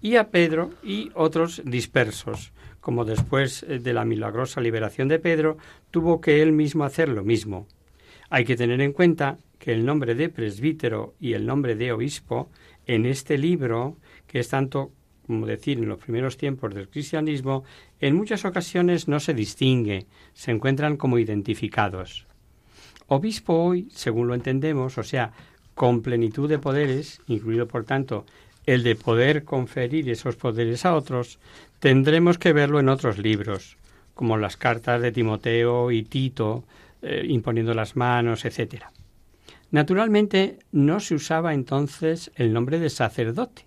y 0.00 0.16
a 0.16 0.30
Pedro 0.30 0.70
y 0.82 1.10
otros 1.14 1.62
dispersos, 1.64 2.52
como 2.80 3.04
después 3.04 3.64
eh, 3.64 3.78
de 3.78 3.92
la 3.92 4.04
milagrosa 4.04 4.60
liberación 4.60 5.08
de 5.08 5.18
Pedro, 5.18 5.58
tuvo 5.90 6.20
que 6.20 6.42
él 6.42 6.52
mismo 6.52 6.84
hacer 6.84 7.08
lo 7.08 7.24
mismo. 7.24 7.66
Hay 8.30 8.44
que 8.44 8.56
tener 8.56 8.80
en 8.80 8.92
cuenta 8.92 9.38
que 9.58 9.72
el 9.72 9.84
nombre 9.84 10.14
de 10.14 10.28
presbítero 10.28 11.14
y 11.20 11.32
el 11.32 11.46
nombre 11.46 11.74
de 11.76 11.92
obispo 11.92 12.50
en 12.86 13.06
este 13.06 13.38
libro, 13.38 13.96
que 14.26 14.40
es 14.40 14.48
tanto 14.48 14.92
como 15.26 15.46
decir 15.46 15.78
en 15.78 15.88
los 15.88 15.98
primeros 15.98 16.36
tiempos 16.36 16.72
del 16.74 16.88
cristianismo, 16.88 17.64
en 18.00 18.14
muchas 18.14 18.44
ocasiones 18.44 19.08
no 19.08 19.18
se 19.18 19.34
distingue, 19.34 20.06
se 20.34 20.52
encuentran 20.52 20.96
como 20.96 21.18
identificados. 21.18 22.26
Obispo 23.08 23.54
hoy, 23.54 23.88
según 23.90 24.28
lo 24.28 24.34
entendemos, 24.34 24.98
o 24.98 25.02
sea, 25.02 25.32
con 25.74 26.02
plenitud 26.02 26.48
de 26.48 26.58
poderes, 26.58 27.20
incluido 27.26 27.66
por 27.66 27.84
tanto 27.84 28.24
el 28.66 28.82
de 28.82 28.96
poder 28.96 29.44
conferir 29.44 30.10
esos 30.10 30.36
poderes 30.36 30.84
a 30.84 30.94
otros, 30.94 31.38
tendremos 31.78 32.38
que 32.38 32.52
verlo 32.52 32.80
en 32.80 32.88
otros 32.88 33.18
libros, 33.18 33.76
como 34.14 34.36
las 34.36 34.56
cartas 34.56 35.00
de 35.00 35.12
Timoteo 35.12 35.90
y 35.92 36.02
Tito, 36.02 36.64
eh, 37.02 37.24
imponiendo 37.28 37.74
las 37.74 37.96
manos, 37.96 38.44
etc. 38.44 38.84
Naturalmente, 39.70 40.58
no 40.72 41.00
se 41.00 41.14
usaba 41.14 41.54
entonces 41.54 42.32
el 42.34 42.52
nombre 42.52 42.78
de 42.78 42.90
sacerdote, 42.90 43.66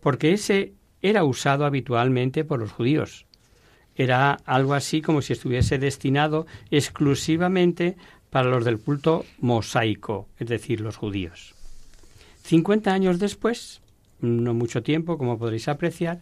porque 0.00 0.32
ese 0.32 0.74
era 1.02 1.24
usado 1.24 1.64
habitualmente 1.64 2.44
por 2.44 2.60
los 2.60 2.72
judíos. 2.72 3.26
Era 3.94 4.32
algo 4.44 4.74
así 4.74 5.00
como 5.00 5.22
si 5.22 5.32
estuviese 5.32 5.78
destinado 5.78 6.46
exclusivamente 6.70 7.96
para 8.30 8.50
los 8.50 8.64
del 8.64 8.78
culto 8.78 9.24
mosaico, 9.38 10.28
es 10.38 10.48
decir, 10.48 10.80
los 10.80 10.96
judíos. 10.96 11.54
Cincuenta 12.42 12.92
años 12.92 13.18
después, 13.18 13.80
no 14.20 14.54
mucho 14.54 14.82
tiempo, 14.82 15.18
como 15.18 15.38
podréis 15.38 15.68
apreciar, 15.68 16.20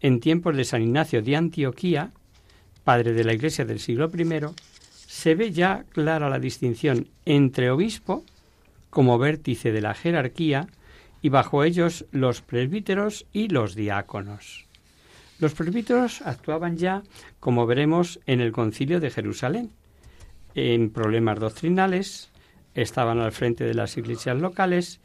en 0.00 0.20
tiempos 0.20 0.56
de 0.56 0.64
San 0.64 0.82
Ignacio 0.82 1.22
de 1.22 1.36
Antioquía, 1.36 2.12
padre 2.84 3.12
de 3.12 3.24
la 3.24 3.32
Iglesia 3.32 3.64
del 3.64 3.80
siglo 3.80 4.10
I, 4.14 4.40
se 5.06 5.34
ve 5.34 5.52
ya 5.52 5.84
clara 5.90 6.28
la 6.28 6.38
distinción 6.38 7.08
entre 7.24 7.70
obispo, 7.70 8.24
como 8.90 9.18
vértice 9.18 9.72
de 9.72 9.80
la 9.80 9.94
jerarquía, 9.94 10.68
y 11.22 11.30
bajo 11.30 11.64
ellos 11.64 12.04
los 12.10 12.42
presbíteros 12.42 13.26
y 13.32 13.48
los 13.48 13.74
diáconos. 13.74 14.66
Los 15.38 15.54
presbíteros 15.54 16.22
actuaban 16.22 16.76
ya, 16.76 17.02
como 17.40 17.66
veremos, 17.66 18.20
en 18.26 18.40
el 18.40 18.52
concilio 18.52 19.00
de 19.00 19.10
Jerusalén, 19.10 19.70
en 20.54 20.90
problemas 20.90 21.38
doctrinales, 21.40 22.30
estaban 22.74 23.20
al 23.20 23.32
frente 23.32 23.64
de 23.64 23.74
las 23.74 23.96
iglesias 23.96 24.38
locales 24.38 25.00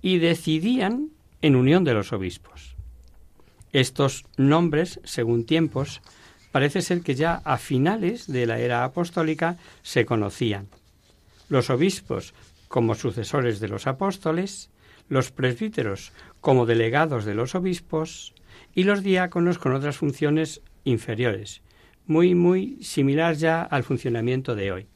y 0.00 0.18
decidían 0.18 1.10
en 1.44 1.56
unión 1.56 1.84
de 1.84 1.92
los 1.92 2.14
obispos. 2.14 2.74
Estos 3.70 4.24
nombres, 4.38 4.98
según 5.04 5.44
tiempos, 5.44 6.00
parece 6.52 6.80
ser 6.80 7.02
que 7.02 7.14
ya 7.14 7.42
a 7.44 7.58
finales 7.58 8.26
de 8.26 8.46
la 8.46 8.58
era 8.60 8.82
apostólica 8.82 9.58
se 9.82 10.06
conocían. 10.06 10.68
Los 11.50 11.68
obispos 11.68 12.32
como 12.68 12.94
sucesores 12.94 13.60
de 13.60 13.68
los 13.68 13.86
apóstoles, 13.86 14.70
los 15.10 15.32
presbíteros 15.32 16.12
como 16.40 16.64
delegados 16.64 17.26
de 17.26 17.34
los 17.34 17.54
obispos 17.54 18.32
y 18.74 18.84
los 18.84 19.02
diáconos 19.02 19.58
con 19.58 19.74
otras 19.74 19.98
funciones 19.98 20.62
inferiores, 20.84 21.60
muy, 22.06 22.34
muy 22.34 22.82
similar 22.82 23.34
ya 23.34 23.60
al 23.60 23.84
funcionamiento 23.84 24.54
de 24.54 24.72
hoy. 24.72 24.86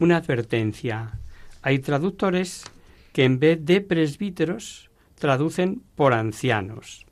Una 0.00 0.16
advertencia. 0.16 1.20
Hay 1.62 1.78
traductores 1.78 2.64
que 3.12 3.22
en 3.22 3.38
vez 3.38 3.64
de 3.64 3.80
presbíteros 3.82 4.90
traducen 5.22 5.82
por 5.94 6.14
ancianos. 6.14 7.06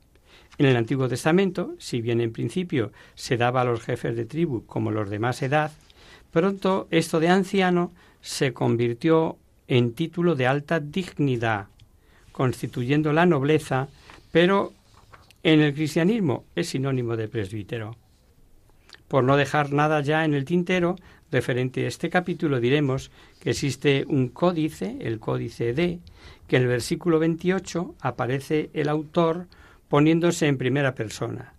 En 0.57 0.65
el 0.65 0.75
Antiguo 0.75 1.07
Testamento, 1.07 1.75
si 1.79 2.01
bien 2.01 2.19
en 2.19 2.33
principio 2.33 2.91
se 3.15 3.37
daba 3.37 3.61
a 3.61 3.63
los 3.63 3.79
jefes 3.81 4.17
de 4.17 4.25
tribu 4.25 4.65
como 4.65 4.91
los 4.91 5.09
de 5.09 5.17
más 5.17 5.41
edad, 5.41 5.71
pronto 6.29 6.89
esto 6.91 7.21
de 7.21 7.29
anciano 7.29 7.93
se 8.19 8.51
convirtió 8.51 9.37
en 9.69 9.93
título 9.93 10.35
de 10.35 10.45
alta 10.45 10.81
dignidad, 10.81 11.67
constituyendo 12.33 13.13
la 13.13 13.25
nobleza, 13.25 13.87
pero 14.33 14.73
en 15.41 15.61
el 15.61 15.73
cristianismo 15.73 16.43
es 16.53 16.67
sinónimo 16.67 17.15
de 17.15 17.29
presbítero. 17.29 17.95
Por 19.07 19.23
no 19.23 19.37
dejar 19.37 19.71
nada 19.71 20.01
ya 20.01 20.25
en 20.25 20.33
el 20.33 20.43
tintero, 20.43 20.97
referente 21.31 21.85
a 21.85 21.87
este 21.87 22.09
capítulo 22.09 22.59
diremos 22.59 23.11
que 23.39 23.51
existe 23.51 24.05
un 24.07 24.29
códice, 24.29 24.97
el 25.01 25.19
códice 25.19 25.73
D, 25.73 25.99
que 26.47 26.57
en 26.57 26.63
el 26.63 26.67
versículo 26.67 27.19
28 27.19 27.95
aparece 28.01 28.69
el 28.73 28.89
autor 28.89 29.47
poniéndose 29.87 30.47
en 30.47 30.57
primera 30.57 30.93
persona. 30.93 31.53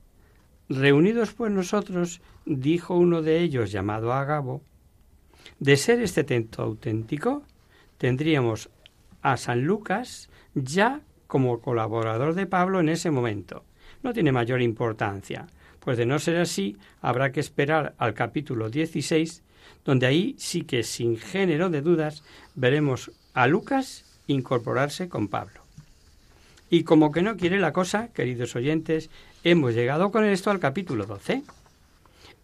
Reunidos 0.68 1.32
pues 1.32 1.50
nosotros, 1.52 2.20
dijo 2.44 2.94
uno 2.96 3.22
de 3.22 3.40
ellos 3.40 3.72
llamado 3.72 4.12
Agabo, 4.12 4.62
de 5.58 5.76
ser 5.76 6.00
este 6.00 6.24
texto 6.24 6.62
auténtico, 6.62 7.42
tendríamos 7.98 8.70
a 9.22 9.37
San 9.37 9.64
Lucas 9.64 10.28
ya 10.54 11.00
como 11.26 11.61
colaborador 11.61 12.35
de 12.35 12.46
Pablo 12.46 12.80
en 12.80 12.88
ese 12.88 13.11
momento. 13.11 13.64
No 14.02 14.12
tiene 14.12 14.32
mayor 14.32 14.61
importancia, 14.61 15.46
pues 15.80 15.96
de 15.98 16.06
no 16.06 16.18
ser 16.18 16.37
así, 16.37 16.76
habrá 17.00 17.32
que 17.32 17.40
esperar 17.40 17.94
al 17.98 18.14
capítulo 18.14 18.68
16, 18.68 19.42
donde 19.85 20.07
ahí 20.07 20.35
sí 20.38 20.62
que 20.62 20.83
sin 20.83 21.16
género 21.16 21.71
de 21.71 21.83
dudas 21.83 22.23
veremos 22.55 23.11
a 23.35 23.47
Lucas 23.47 24.05
incorporarse 24.27 25.09
con 25.09 25.29
Pablo. 25.29 25.61
Y 26.71 26.85
como 26.85 27.12
que 27.12 27.23
no 27.23 27.37
quiere 27.37 27.61
la 27.61 27.73
cosa, 27.73 28.09
queridos 28.09 28.57
oyentes, 28.57 29.11
hemos 29.45 29.75
llegado 29.75 30.11
con 30.11 30.25
esto 30.25 30.51
al 30.51 30.61
capítulo 30.61 31.05
12. 31.05 31.42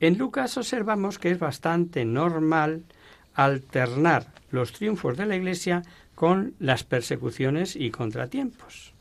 En 0.01 0.18
Lucas 0.18 0.57
observamos 0.57 1.18
que 1.18 1.31
es 1.31 1.38
bastante 1.38 2.05
normal 2.05 2.83
alternar 3.35 4.27
los 4.51 4.72
triunfos 4.72 5.16
de 5.16 5.27
la 5.27 5.37
Iglesia 5.37 5.83
con 6.14 6.55
las 6.59 6.85
persecuciones 6.85 7.77
y 7.77 7.90
contratiempos. 7.90 8.92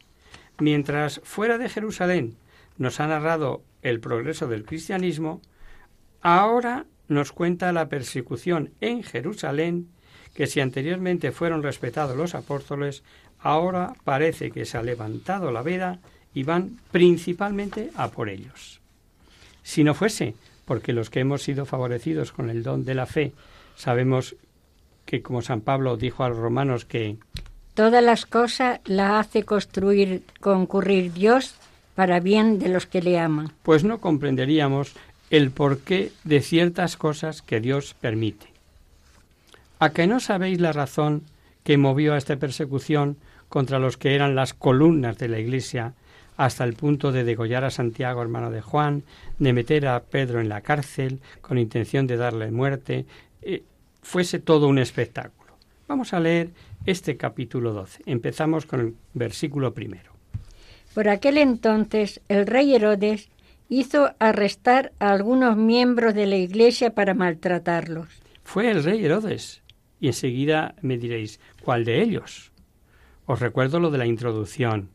Mientras 0.60 1.22
fuera 1.24 1.58
de 1.58 1.70
Jerusalén 1.70 2.36
nos 2.78 3.00
ha 3.00 3.08
narrado 3.08 3.64
el 3.82 4.00
progreso 4.00 4.48
del 4.48 4.66
cristianismo, 4.66 5.42
ahora 6.22 6.86
nos 7.08 7.32
cuenta 7.32 7.72
la 7.72 7.90
persecución 7.90 8.72
en 8.82 9.04
Jerusalén, 9.04 9.88
que 10.34 10.48
si 10.48 10.60
anteriormente 10.60 11.32
fueron 11.32 11.64
respetados 11.64 12.16
los 12.16 12.36
apóstoles, 12.36 13.04
ahora 13.40 13.94
parece 14.04 14.52
que 14.52 14.66
se 14.66 14.78
ha 14.78 14.84
levantado 14.84 15.52
la 15.52 15.62
veda 15.62 16.00
y 16.34 16.44
van 16.44 16.78
principalmente 16.92 17.90
a 17.96 18.10
por 18.10 18.30
ellos. 18.30 18.82
Si 19.64 19.84
no 19.84 19.94
fuese 19.94 20.36
porque 20.66 20.94
los 20.94 21.10
que 21.10 21.22
hemos 21.22 21.44
sido 21.44 21.66
favorecidos 21.66 22.32
con 22.32 22.50
el 22.50 22.62
don 22.62 22.84
de 22.84 22.94
la 22.94 23.06
fe 23.06 23.34
sabemos 23.76 24.36
que, 25.06 25.22
como 25.22 25.42
San 25.42 25.62
Pablo 25.62 25.96
dijo 25.96 26.24
a 26.24 26.30
los 26.30 26.38
romanos, 26.38 26.84
que 26.84 27.18
todas 27.74 28.04
las 28.04 28.26
cosas 28.26 28.82
las 28.86 29.26
hace 29.26 29.44
construir, 29.44 30.24
concurrir 30.42 31.14
Dios 31.14 31.56
para 31.96 32.20
bien 32.20 32.60
de 32.60 32.70
los 32.70 32.86
que 32.86 33.02
le 33.02 33.18
aman. 33.18 33.52
Pues 33.64 33.84
no 33.84 34.00
comprenderíamos 34.00 34.94
el 35.30 35.52
porqué 35.52 36.12
de 36.24 36.42
ciertas 36.42 36.98
cosas 36.98 37.42
que 37.42 37.60
Dios 37.60 37.96
permite. 38.00 38.48
¿A 39.80 39.92
que 39.92 40.08
no 40.08 40.20
sabéis 40.20 40.60
la 40.60 40.72
razón 40.72 41.24
que 41.64 41.78
movió 41.78 42.14
a 42.14 42.18
esta 42.18 42.38
persecución 42.38 43.18
contra 43.50 43.80
los 43.80 43.98
que 43.98 44.16
eran 44.16 44.36
las 44.36 44.54
columnas 44.54 45.18
de 45.18 45.28
la 45.28 45.40
Iglesia 45.40 45.94
hasta 46.38 46.64
el 46.64 46.74
punto 46.74 47.12
de 47.12 47.24
degollar 47.24 47.64
a 47.64 47.72
Santiago, 47.72 48.22
hermano 48.22 48.52
de 48.52 48.62
Juan, 48.62 49.04
de 49.40 49.54
meter 49.54 49.88
a 49.88 50.00
Pedro 50.02 50.40
en 50.40 50.50
la 50.50 50.62
cárcel 50.62 51.20
con 51.42 51.58
intención 51.58 52.08
de 52.08 52.18
darle 52.18 52.52
muerte, 52.52 53.06
eh, 53.42 53.64
fuese 54.02 54.40
todo 54.40 54.68
un 54.68 54.78
espectáculo. 54.78 55.54
Vamos 55.88 56.14
a 56.14 56.20
leer 56.20 56.52
este 56.86 57.18
capítulo 57.18 57.74
12. 57.74 58.04
Empezamos 58.06 58.66
con 58.66 58.80
el 58.80 58.96
versículo 59.14 59.74
primero. 59.74 60.12
Por 60.94 61.10
aquel 61.10 61.38
entonces 61.38 62.22
el 62.28 62.48
rey 62.48 62.74
Herodes 62.74 63.30
hizo 63.70 64.12
arrestar 64.20 64.94
a 65.00 65.12
algunos 65.12 65.58
miembros 65.58 66.14
de 66.14 66.26
la 66.26 66.38
iglesia 66.38 66.94
para 66.94 67.14
maltratarlos. 67.14 68.08
Fue 68.44 68.70
el 68.70 68.84
rey 68.84 69.04
Herodes. 69.04 69.62
Y 70.00 70.08
enseguida 70.08 70.76
me 70.82 70.98
diréis, 70.98 71.40
¿cuál 71.64 71.84
de 71.84 72.02
ellos? 72.02 72.52
Os 73.26 73.40
recuerdo 73.40 73.80
lo 73.80 73.90
de 73.90 73.98
la 73.98 74.06
introducción. 74.06 74.90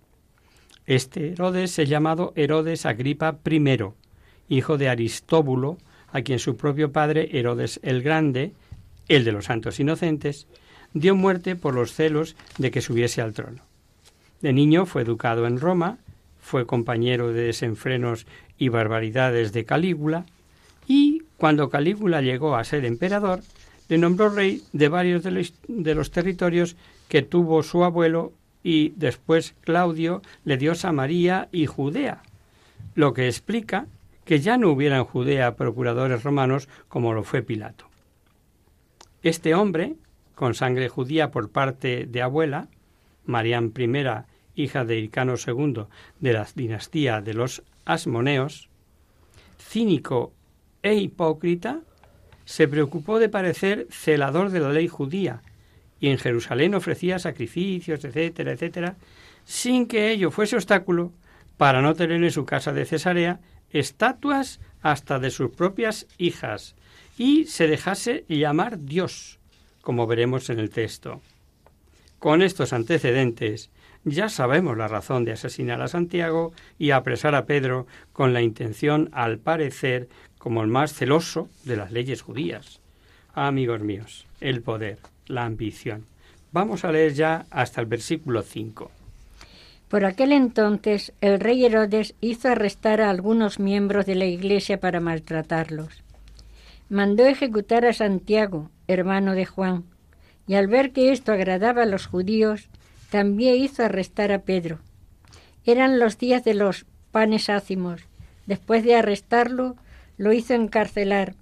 Este 0.87 1.33
Herodes 1.33 1.79
es 1.79 1.89
llamado 1.89 2.33
Herodes 2.37 2.87
Agripa 2.87 3.39
I, 3.45 3.79
hijo 4.49 4.79
de 4.79 4.89
Aristóbulo, 4.89 5.79
a 6.13 6.23
quien 6.23 6.39
su 6.39 6.57
propio 6.57 6.93
padre 6.93 7.31
Herodes 7.33 7.81
el 7.83 8.03
Grande, 8.03 8.53
el 9.09 9.25
de 9.25 9.33
los 9.33 9.47
santos 9.47 9.81
inocentes, 9.81 10.47
dio 10.95 11.15
muerte 11.15 11.57
por 11.57 11.75
los 11.75 11.93
celos 11.93 12.37
de 12.59 12.71
que 12.71 12.81
subiese 12.81 13.23
al 13.23 13.33
trono. 13.33 13.63
De 14.41 14.53
niño 14.53 14.87
fue 14.87 15.03
educado 15.03 15.47
en 15.47 15.59
Roma, 15.59 15.99
fue 16.53 16.67
compañero 16.67 17.33
de 17.33 17.45
desenfrenos 17.45 18.27
y 18.59 18.69
barbaridades 18.69 19.55
de 19.55 19.65
Calígula, 19.65 20.27
y 20.87 21.23
cuando 21.39 21.71
Calígula 21.71 22.21
llegó 22.21 22.57
a 22.57 22.65
ser 22.65 22.85
emperador, 22.85 23.41
le 23.89 23.97
nombró 23.97 24.29
rey 24.29 24.63
de 24.75 24.91
varios 24.91 25.23
de 25.23 25.95
los, 25.95 26.11
territorios 26.11 26.77
que 27.09 27.23
tuvo 27.23 27.63
su 27.63 27.85
abuelo 27.85 28.35
y 28.63 28.93
después 28.97 29.55
Claudio 29.63 30.21
le 30.45 30.59
dio 30.59 30.75
Samaria 30.75 31.49
y 31.53 31.65
Judea, 31.65 32.21
lo 32.97 33.15
que 33.15 33.29
explica 33.29 33.87
que 34.27 34.41
ya 34.41 34.59
no 34.59 34.69
hubiera 34.69 34.99
en 34.99 35.05
Judea 35.05 35.57
procuradores 35.57 36.23
romanos 36.23 36.69
como 36.87 37.15
lo 37.15 37.25
fue 37.25 37.41
Pilato. 37.41 37.87
Este 39.23 39.55
hombre, 39.55 39.95
con 40.35 40.53
sangre 40.53 40.91
judía 40.91 41.31
por 41.31 41.49
parte 41.49 42.05
de 42.05 42.21
abuela, 42.21 42.69
Marián 43.25 43.73
I, 43.75 44.32
hija 44.55 44.85
de 44.85 44.99
Hircano 44.99 45.35
II 45.35 45.85
de 46.21 46.33
la 46.33 46.47
dinastía 46.55 47.21
de 47.21 47.35
los 47.35 47.63
Asmoneos, 47.85 48.69
cínico 49.59 50.33
e 50.83 50.95
hipócrita, 50.95 51.81
se 52.45 52.69
preocupó 52.69 53.19
de 53.19 53.29
parecer 53.29 53.87
celador 53.91 54.51
de 54.51 54.61
la 54.61 54.73
ley 54.73 54.89
judía 54.89 55.43
y 56.01 56.09
en 56.09 56.19
Jerusalén 56.19 56.75
ofrecía 56.75 57.19
sacrificios, 57.19 58.05
etcétera, 58.05 58.53
etcétera, 58.53 58.97
sin 59.45 59.87
que 59.87 60.11
ello 60.11 60.31
fuese 60.31 60.57
obstáculo 60.57 61.13
para 61.57 61.81
no 61.81 61.95
tener 61.95 62.23
en 62.23 62.31
su 62.31 62.45
casa 62.45 62.73
de 62.73 62.85
Cesarea 62.85 63.41
estatuas 63.71 64.61
hasta 64.83 65.19
de 65.19 65.31
sus 65.31 65.51
propias 65.51 66.07
hijas 66.19 66.75
y 67.17 67.45
se 67.45 67.69
dejase 67.69 68.25
llamar 68.29 68.81
Dios, 68.81 69.39
como 69.81 70.07
veremos 70.07 70.51
en 70.51 70.59
el 70.59 70.71
texto. 70.71 71.21
Con 72.19 72.43
estos 72.43 72.73
antecedentes 72.73 73.71
ya 74.05 74.29
sabemos 74.29 74.77
la 74.77 74.89
razón 74.89 75.25
de 75.25 75.33
asesinar 75.33 75.81
a 75.81 75.89
Santiago 75.89 76.53
y 76.79 76.91
apresar 76.91 77.35
a 77.35 77.47
Pedro 77.47 77.87
con 78.13 78.33
la 78.33 78.43
intención, 78.43 79.09
al 79.13 79.39
parecer, 79.39 80.09
como 80.39 80.63
el 80.63 80.69
más 80.69 80.93
celoso 80.93 81.49
de 81.65 81.77
las 81.77 81.93
leyes 81.93 82.23
judías. 82.23 82.81
Amigos 83.35 83.81
míos, 83.81 84.27
el 84.41 84.63
poder, 84.63 84.99
la 85.27 85.45
ambición. 85.45 86.07
Vamos 86.51 86.85
a 86.85 86.93
leer 86.93 87.15
ya 87.15 87.47
hasta 87.51 87.81
el 87.81 87.87
versículo 87.87 88.43
5. 88.43 88.91
Por 89.89 90.05
aquel 90.05 90.33
entonces 90.33 91.13
el 91.21 91.39
rey 91.39 91.65
Herodes 91.65 92.15
hizo 92.21 92.49
arrestar 92.49 93.01
a 93.01 93.11
algunos 93.11 93.61
miembros 93.61 94.07
de 94.07 94.15
la 94.15 94.25
iglesia 94.25 94.81
para 94.81 95.01
maltratarlos. 95.01 96.03
Mandó 96.89 97.25
ejecutar 97.25 97.87
a 97.87 97.93
Santiago, 97.93 98.71
hermano 98.89 99.35
de 99.35 99.47
Juan, 99.47 99.85
y 100.47 100.55
al 100.55 100.67
ver 100.67 100.93
que 100.93 101.13
esto 101.13 101.33
agradaba 101.33 101.83
a 101.83 101.87
los 101.87 102.07
judíos, 102.07 102.69
también 103.13 103.57
hizo 103.57 103.85
arrestar 103.85 104.33
a 104.33 104.39
Pedro. 104.39 104.79
Eran 105.67 105.99
los 105.99 106.17
días 106.17 106.45
de 106.45 106.55
los 106.55 106.87
panes 107.11 107.51
ácimos. 107.51 108.01
Después 108.47 108.85
de 108.85 108.95
arrestarlo, 108.97 109.77
lo 110.17 110.33
hizo 110.33 110.55
encarcelar 110.55 111.35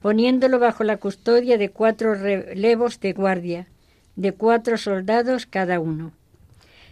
poniéndolo 0.00 0.58
bajo 0.58 0.84
la 0.84 0.96
custodia 0.96 1.58
de 1.58 1.68
cuatro 1.68 2.14
relevos 2.14 2.98
de 2.98 3.12
guardia, 3.12 3.66
de 4.16 4.32
cuatro 4.32 4.78
soldados 4.78 5.44
cada 5.44 5.80
uno. 5.80 6.12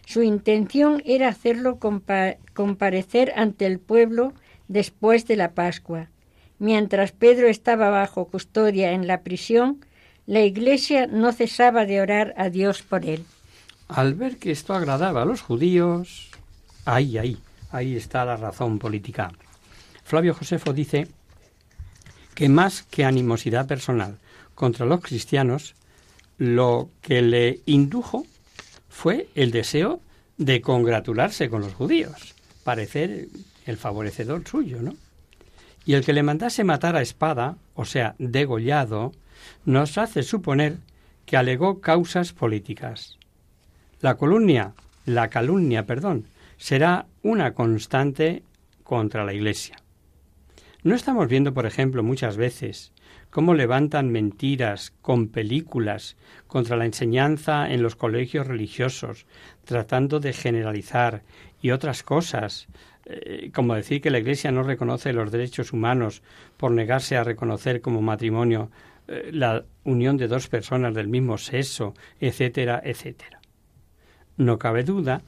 Su 0.04 0.22
intención 0.22 1.02
era 1.06 1.28
hacerlo 1.28 1.78
comparecer 1.78 3.32
ante 3.36 3.64
el 3.64 3.78
pueblo 3.78 4.34
después 4.68 5.26
de 5.26 5.36
la 5.36 5.52
Pascua. 5.52 6.10
Mientras 6.58 7.12
Pedro 7.12 7.48
estaba 7.48 7.88
bajo 7.88 8.26
custodia 8.26 8.92
en 8.92 9.06
la 9.06 9.22
prisión, 9.22 9.82
la 10.26 10.42
iglesia 10.42 11.06
no 11.06 11.32
cesaba 11.32 11.86
de 11.86 12.02
orar 12.02 12.34
a 12.36 12.50
Dios 12.50 12.82
por 12.82 13.06
él. 13.06 13.24
Al 13.90 14.14
ver 14.14 14.38
que 14.38 14.52
esto 14.52 14.72
agradaba 14.72 15.22
a 15.22 15.24
los 15.24 15.40
judíos, 15.40 16.30
ahí, 16.84 17.18
ahí, 17.18 17.38
ahí 17.72 17.96
está 17.96 18.24
la 18.24 18.36
razón 18.36 18.78
política. 18.78 19.32
Flavio 20.04 20.32
Josefo 20.32 20.72
dice 20.72 21.08
que 22.36 22.48
más 22.48 22.84
que 22.84 23.04
animosidad 23.04 23.66
personal 23.66 24.18
contra 24.54 24.86
los 24.86 25.00
cristianos, 25.00 25.74
lo 26.38 26.88
que 27.02 27.20
le 27.20 27.60
indujo 27.66 28.26
fue 28.88 29.28
el 29.34 29.50
deseo 29.50 30.00
de 30.36 30.60
congratularse 30.60 31.50
con 31.50 31.62
los 31.62 31.74
judíos, 31.74 32.36
parecer 32.62 33.26
el 33.66 33.76
favorecedor 33.76 34.46
suyo, 34.46 34.80
¿no? 34.82 34.94
Y 35.84 35.94
el 35.94 36.04
que 36.04 36.12
le 36.12 36.22
mandase 36.22 36.62
matar 36.62 36.94
a 36.94 37.02
espada, 37.02 37.56
o 37.74 37.84
sea, 37.84 38.14
degollado, 38.18 39.10
nos 39.64 39.98
hace 39.98 40.22
suponer 40.22 40.76
que 41.26 41.36
alegó 41.36 41.80
causas 41.80 42.32
políticas. 42.32 43.19
La 44.02 44.16
calumnia, 44.16 44.72
la 45.04 45.28
calumnia, 45.28 45.84
perdón, 45.84 46.24
será 46.56 47.04
una 47.22 47.52
constante 47.52 48.42
contra 48.82 49.26
la 49.26 49.34
Iglesia. 49.34 49.76
No 50.82 50.94
estamos 50.94 51.28
viendo, 51.28 51.52
por 51.52 51.66
ejemplo, 51.66 52.02
muchas 52.02 52.38
veces 52.38 52.94
cómo 53.28 53.52
levantan 53.52 54.10
mentiras 54.10 54.94
con 55.02 55.28
películas 55.28 56.16
contra 56.46 56.78
la 56.78 56.86
enseñanza 56.86 57.70
en 57.70 57.82
los 57.82 57.94
colegios 57.94 58.46
religiosos, 58.46 59.26
tratando 59.66 60.18
de 60.18 60.32
generalizar 60.32 61.22
y 61.60 61.72
otras 61.72 62.02
cosas, 62.02 62.68
eh, 63.04 63.50
como 63.54 63.74
decir 63.74 64.00
que 64.00 64.10
la 64.10 64.18
Iglesia 64.18 64.50
no 64.50 64.62
reconoce 64.62 65.12
los 65.12 65.30
derechos 65.30 65.74
humanos 65.74 66.22
por 66.56 66.70
negarse 66.70 67.18
a 67.18 67.24
reconocer 67.24 67.82
como 67.82 68.00
matrimonio 68.00 68.70
eh, 69.08 69.28
la 69.30 69.62
unión 69.84 70.16
de 70.16 70.26
dos 70.26 70.48
personas 70.48 70.94
del 70.94 71.08
mismo 71.08 71.36
sexo, 71.36 71.92
etcétera, 72.18 72.80
etcétera. 72.82 73.39
No 74.36 74.58
cabe 74.58 74.84
duda 74.84 75.22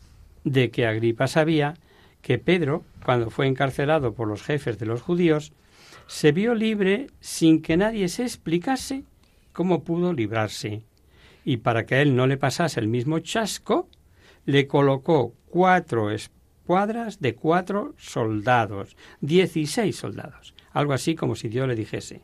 de 0.44 0.70
que 0.70 0.86
Agripa 0.86 1.26
sabía 1.28 1.74
que 2.20 2.38
Pedro, 2.38 2.84
cuando 3.04 3.30
fue 3.30 3.46
encarcelado 3.46 4.14
por 4.14 4.28
los 4.28 4.42
jefes 4.42 4.78
de 4.78 4.86
los 4.86 5.02
judíos, 5.02 5.52
se 6.06 6.32
vio 6.32 6.54
libre 6.54 7.08
sin 7.20 7.62
que 7.62 7.76
nadie 7.76 8.08
se 8.08 8.22
explicase 8.22 9.04
cómo 9.52 9.82
pudo 9.82 10.12
librarse. 10.12 10.82
Y 11.44 11.58
para 11.58 11.86
que 11.86 11.96
a 11.96 12.02
él 12.02 12.14
no 12.14 12.26
le 12.26 12.36
pasase 12.36 12.80
el 12.80 12.88
mismo 12.88 13.18
chasco, 13.18 13.88
le 14.44 14.66
colocó 14.66 15.34
cuatro 15.48 16.10
escuadras 16.10 17.20
de 17.20 17.34
cuatro 17.34 17.94
soldados, 17.98 18.96
dieciséis 19.20 19.96
soldados, 19.96 20.54
algo 20.72 20.92
así 20.92 21.14
como 21.14 21.34
si 21.34 21.48
Dios 21.48 21.66
le 21.66 21.74
dijese, 21.74 22.20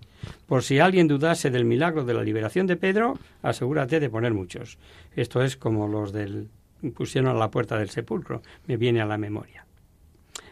por 0.46 0.62
si 0.62 0.78
alguien 0.78 1.08
dudase 1.08 1.50
del 1.50 1.64
milagro 1.64 2.04
de 2.04 2.14
la 2.14 2.22
liberación 2.22 2.66
de 2.66 2.76
Pedro, 2.76 3.18
asegúrate 3.42 4.00
de 4.00 4.10
poner 4.10 4.34
muchos. 4.34 4.78
Esto 5.16 5.42
es 5.42 5.56
como 5.56 5.88
los 5.88 6.12
del 6.12 6.48
pusieron 6.94 7.30
a 7.30 7.38
la 7.38 7.50
puerta 7.50 7.78
del 7.78 7.90
sepulcro, 7.90 8.42
me 8.66 8.76
viene 8.76 9.00
a 9.00 9.06
la 9.06 9.18
memoria. 9.18 9.66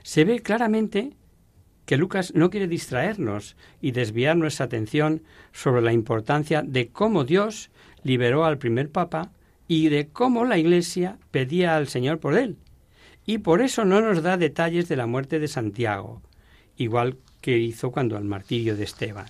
Se 0.03 0.25
ve 0.25 0.41
claramente 0.41 1.13
que 1.87 1.97
Lucas 1.97 2.35
no 2.35 2.51
quiere 2.51 2.67
distraernos 2.67 3.57
y 3.81 3.93
desviar 3.93 4.37
nuestra 4.37 4.67
atención 4.67 5.23
sobre 5.53 5.83
la 5.83 5.93
importancia 5.93 6.63
de 6.63 6.89
cómo 6.89 7.25
Dios 7.25 7.71
liberó 8.03 8.45
al 8.45 8.59
primer 8.59 8.91
papa 8.91 9.31
y 9.69 9.89
de 9.89 10.09
cómo 10.09 10.45
la 10.45 10.59
Iglesia 10.59 11.19
pedía 11.31 11.77
al 11.77 11.89
Señor 11.89 12.19
por 12.19 12.37
él. 12.37 12.57
Y 13.25 13.39
por 13.39 13.63
eso 13.63 13.85
no 13.85 14.01
nos 14.01 14.23
da 14.23 14.37
detalles 14.37 14.89
de 14.89 14.97
la 14.97 15.07
muerte 15.07 15.39
de 15.39 15.49
Santiago, 15.49 16.23
igual 16.77 17.17
que 17.41 17.59
hizo 17.59 17.91
cuando 17.91 18.17
el 18.17 18.25
martirio 18.25 18.77
de 18.77 18.85
Esteban. 18.85 19.27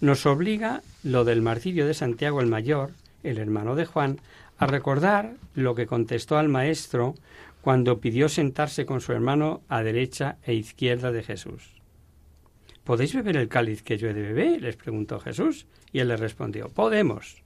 Nos 0.00 0.26
obliga 0.26 0.82
lo 1.02 1.24
del 1.24 1.42
martirio 1.42 1.86
de 1.86 1.94
Santiago 1.94 2.40
el 2.40 2.46
Mayor, 2.46 2.92
el 3.24 3.38
hermano 3.38 3.74
de 3.74 3.84
Juan, 3.84 4.20
a 4.58 4.66
recordar 4.66 5.36
lo 5.54 5.74
que 5.74 5.86
contestó 5.86 6.36
al 6.36 6.48
Maestro 6.48 7.14
cuando 7.60 8.00
pidió 8.00 8.28
sentarse 8.28 8.86
con 8.86 9.00
su 9.00 9.12
hermano 9.12 9.62
a 9.68 9.82
derecha 9.82 10.38
e 10.42 10.54
izquierda 10.54 11.12
de 11.12 11.22
Jesús. 11.22 11.78
¿Podéis 12.84 13.14
beber 13.14 13.36
el 13.36 13.48
cáliz 13.48 13.82
que 13.82 13.98
yo 13.98 14.08
he 14.08 14.14
de 14.14 14.22
beber? 14.22 14.62
les 14.62 14.76
preguntó 14.76 15.20
Jesús, 15.20 15.66
y 15.92 16.00
él 16.00 16.08
le 16.08 16.16
respondió, 16.16 16.68
Podemos. 16.70 17.42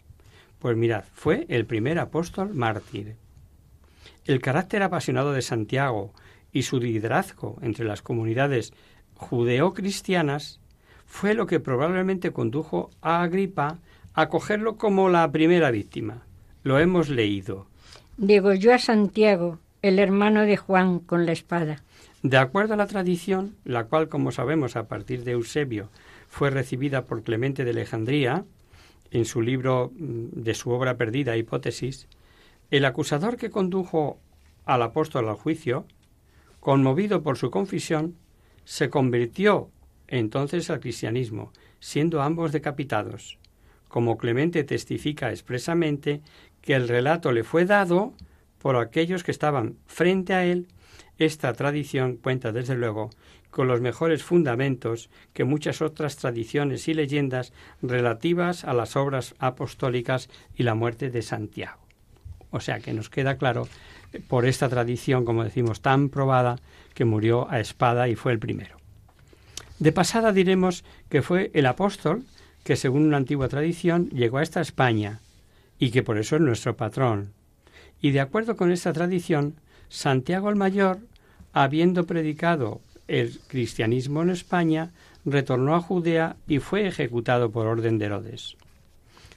Pues 0.58 0.76
mirad, 0.76 1.04
fue 1.14 1.46
el 1.48 1.66
primer 1.66 1.98
apóstol 1.98 2.54
mártir. 2.54 3.16
El 4.24 4.40
carácter 4.40 4.82
apasionado 4.84 5.32
de 5.32 5.42
Santiago 5.42 6.12
y 6.52 6.62
su 6.62 6.78
liderazgo 6.78 7.58
entre 7.62 7.84
las 7.84 8.02
comunidades 8.02 8.72
judeocristianas 9.16 10.60
fue 11.06 11.34
lo 11.34 11.46
que 11.46 11.60
probablemente 11.60 12.30
condujo 12.30 12.90
a 13.00 13.22
Agripa 13.22 13.78
a 14.14 14.28
cogerlo 14.28 14.76
como 14.76 15.08
la 15.08 15.30
primera 15.32 15.70
víctima. 15.70 16.22
Lo 16.62 16.78
hemos 16.78 17.08
leído. 17.08 17.66
Degolló 18.16 18.74
a 18.74 18.78
Santiago, 18.78 19.58
el 19.82 19.98
hermano 19.98 20.42
de 20.42 20.56
Juan, 20.56 21.00
con 21.00 21.26
la 21.26 21.32
espada. 21.32 21.82
De 22.22 22.36
acuerdo 22.36 22.74
a 22.74 22.76
la 22.76 22.86
tradición, 22.86 23.56
la 23.64 23.84
cual, 23.84 24.08
como 24.08 24.30
sabemos, 24.30 24.76
a 24.76 24.86
partir 24.86 25.24
de 25.24 25.32
Eusebio, 25.32 25.88
fue 26.28 26.50
recibida 26.50 27.04
por 27.04 27.22
Clemente 27.22 27.64
de 27.64 27.70
Alejandría, 27.72 28.44
en 29.10 29.24
su 29.24 29.42
libro 29.42 29.92
mm, 29.94 30.42
de 30.42 30.54
su 30.54 30.70
obra 30.70 30.96
perdida, 30.96 31.36
Hipótesis, 31.36 32.06
el 32.70 32.84
acusador 32.84 33.36
que 33.36 33.50
condujo 33.50 34.18
al 34.64 34.82
apóstol 34.82 35.28
al 35.28 35.34
juicio, 35.34 35.84
conmovido 36.60 37.22
por 37.22 37.36
su 37.36 37.50
confesión, 37.50 38.16
se 38.64 38.88
convirtió 38.88 39.70
entonces 40.06 40.70
al 40.70 40.80
cristianismo, 40.80 41.52
siendo 41.80 42.22
ambos 42.22 42.52
decapitados. 42.52 43.38
Como 43.88 44.16
Clemente 44.16 44.64
testifica 44.64 45.30
expresamente 45.30 46.22
que 46.62 46.74
el 46.74 46.88
relato 46.88 47.32
le 47.32 47.44
fue 47.44 47.66
dado 47.66 48.14
por 48.58 48.76
aquellos 48.76 49.24
que 49.24 49.32
estaban 49.32 49.76
frente 49.86 50.32
a 50.32 50.44
él, 50.44 50.68
esta 51.18 51.52
tradición 51.52 52.16
cuenta 52.16 52.52
desde 52.52 52.76
luego 52.76 53.10
con 53.50 53.68
los 53.68 53.82
mejores 53.82 54.22
fundamentos 54.22 55.10
que 55.34 55.44
muchas 55.44 55.82
otras 55.82 56.16
tradiciones 56.16 56.88
y 56.88 56.94
leyendas 56.94 57.52
relativas 57.82 58.64
a 58.64 58.72
las 58.72 58.96
obras 58.96 59.34
apostólicas 59.38 60.30
y 60.56 60.62
la 60.62 60.74
muerte 60.74 61.10
de 61.10 61.20
Santiago. 61.20 61.82
O 62.50 62.60
sea 62.60 62.80
que 62.80 62.94
nos 62.94 63.10
queda 63.10 63.36
claro 63.36 63.68
eh, 64.12 64.20
por 64.26 64.46
esta 64.46 64.68
tradición, 64.68 65.24
como 65.24 65.44
decimos, 65.44 65.80
tan 65.82 66.08
probada, 66.08 66.56
que 66.94 67.04
murió 67.04 67.50
a 67.50 67.60
espada 67.60 68.08
y 68.08 68.14
fue 68.14 68.32
el 68.32 68.38
primero. 68.38 68.76
De 69.78 69.92
pasada 69.92 70.32
diremos 70.32 70.84
que 71.08 71.22
fue 71.22 71.50
el 71.54 71.66
apóstol 71.66 72.24
que, 72.62 72.76
según 72.76 73.04
una 73.04 73.16
antigua 73.16 73.48
tradición, 73.48 74.08
llegó 74.10 74.38
a 74.38 74.42
esta 74.42 74.60
España 74.60 75.20
y 75.82 75.90
que 75.90 76.04
por 76.04 76.16
eso 76.16 76.36
es 76.36 76.42
nuestro 76.42 76.76
patrón. 76.76 77.32
Y 78.00 78.12
de 78.12 78.20
acuerdo 78.20 78.54
con 78.54 78.70
esta 78.70 78.92
tradición, 78.92 79.56
Santiago 79.88 80.48
el 80.48 80.54
Mayor, 80.54 81.00
habiendo 81.52 82.06
predicado 82.06 82.80
el 83.08 83.40
cristianismo 83.48 84.22
en 84.22 84.30
España, 84.30 84.92
retornó 85.24 85.74
a 85.74 85.80
Judea 85.80 86.36
y 86.46 86.60
fue 86.60 86.86
ejecutado 86.86 87.50
por 87.50 87.66
orden 87.66 87.98
de 87.98 88.04
Herodes. 88.04 88.56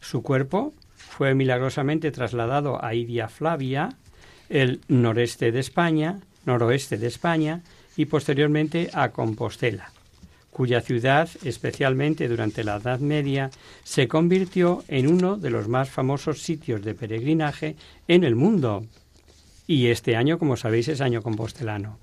Su 0.02 0.22
cuerpo 0.22 0.76
fue 0.93 1.34
milagrosamente 1.34 2.12
trasladado 2.12 2.86
a 2.86 2.93
Idia 2.93 3.28
Flavia, 3.28 3.98
el 4.48 4.82
noreste 4.88 5.52
de 5.52 5.62
España, 5.62 6.20
noroeste 6.46 7.00
de 7.00 7.08
España, 7.08 7.64
y 7.98 8.06
posteriormente 8.06 8.91
a 8.93 9.10
Compostela, 9.10 9.91
cuya 10.56 10.80
ciudad, 10.80 11.28
especialmente 11.43 12.30
durante 12.30 12.64
la 12.64 12.78
Edad 12.78 13.01
Media, 13.01 13.51
se 13.84 14.08
convirtió 14.08 14.86
en 14.88 15.08
uno 15.08 15.36
de 15.36 15.49
los 15.49 15.68
más 15.68 15.89
famosos 15.89 16.43
sitios 16.43 16.82
de 16.82 16.93
peregrinaje 16.93 17.76
en 18.08 18.24
el 18.24 18.38
mundo. 18.38 18.86
Y 19.68 19.88
este 19.88 20.16
año, 20.16 20.39
como 20.39 20.56
sabéis, 20.56 20.88
es 20.88 21.01
año 21.01 21.22
compostelano. 21.22 21.99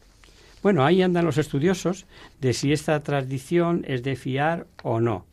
Bueno, 0.63 0.85
ahí 0.85 1.01
andan 1.01 1.25
los 1.25 1.39
estudiosos 1.39 2.05
de 2.43 2.53
si 2.53 2.75
esta 2.75 3.01
tradición 3.03 3.87
es 3.89 4.03
de 4.03 4.17
fiar 4.17 4.67
o 4.83 5.01
no. 5.01 5.25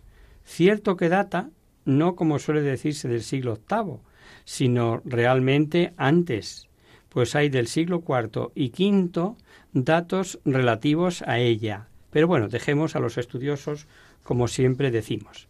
Cierto 0.46 0.96
que 0.96 1.10
data, 1.10 1.50
no 1.84 2.16
como 2.16 2.40
suele 2.40 2.62
decirse 2.62 3.10
del 3.10 3.24
siglo 3.24 3.60
VIII, 3.70 3.98
sino 4.46 5.02
realmente 5.04 5.92
antes, 5.98 6.70
pues 7.10 7.36
hay 7.36 7.50
del 7.50 7.68
siglo 7.68 8.02
IV 8.08 8.54
y 8.56 8.70
V 8.70 9.36
datos 9.74 10.40
relativos 10.46 11.22
a 11.24 11.40
ella. 11.40 11.90
Pero 12.12 12.28
bueno, 12.28 12.48
dejemos 12.48 12.96
a 12.96 13.00
los 13.00 13.18
estudiosos 13.18 13.88
como 14.24 14.48
siempre 14.48 14.92
decimos. 14.92 15.48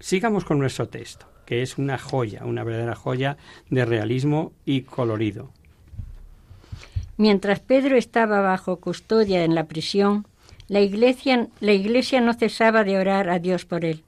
Sigamos 0.00 0.44
con 0.44 0.58
nuestro 0.58 0.88
texto, 0.88 1.26
que 1.46 1.62
es 1.62 1.78
una 1.78 1.98
joya, 1.98 2.44
una 2.44 2.64
verdadera 2.64 2.94
joya 2.94 3.36
de 3.70 3.84
realismo 3.84 4.52
y 4.64 4.82
colorido. 4.82 5.50
Mientras 7.16 7.60
Pedro 7.60 7.96
estaba 7.96 8.40
bajo 8.40 8.76
custodia 8.76 9.44
en 9.44 9.54
la 9.54 9.64
prisión, 9.64 10.26
la 10.68 10.80
iglesia, 10.80 12.20
no 12.20 12.34
cesaba 12.34 12.84
de 12.84 12.98
orar 12.98 13.30
a 13.30 13.38
Dios 13.38 13.64
por 13.64 13.84
él. 13.84 14.02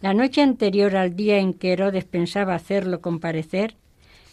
La 0.00 0.12
noche 0.12 0.42
anterior 0.42 0.96
al 0.96 1.16
día 1.16 1.38
en 1.38 1.54
que 1.54 1.72
Herodes 1.72 2.04
pensaba 2.04 2.54
hacerlo 2.54 3.00
comparecer, 3.00 3.76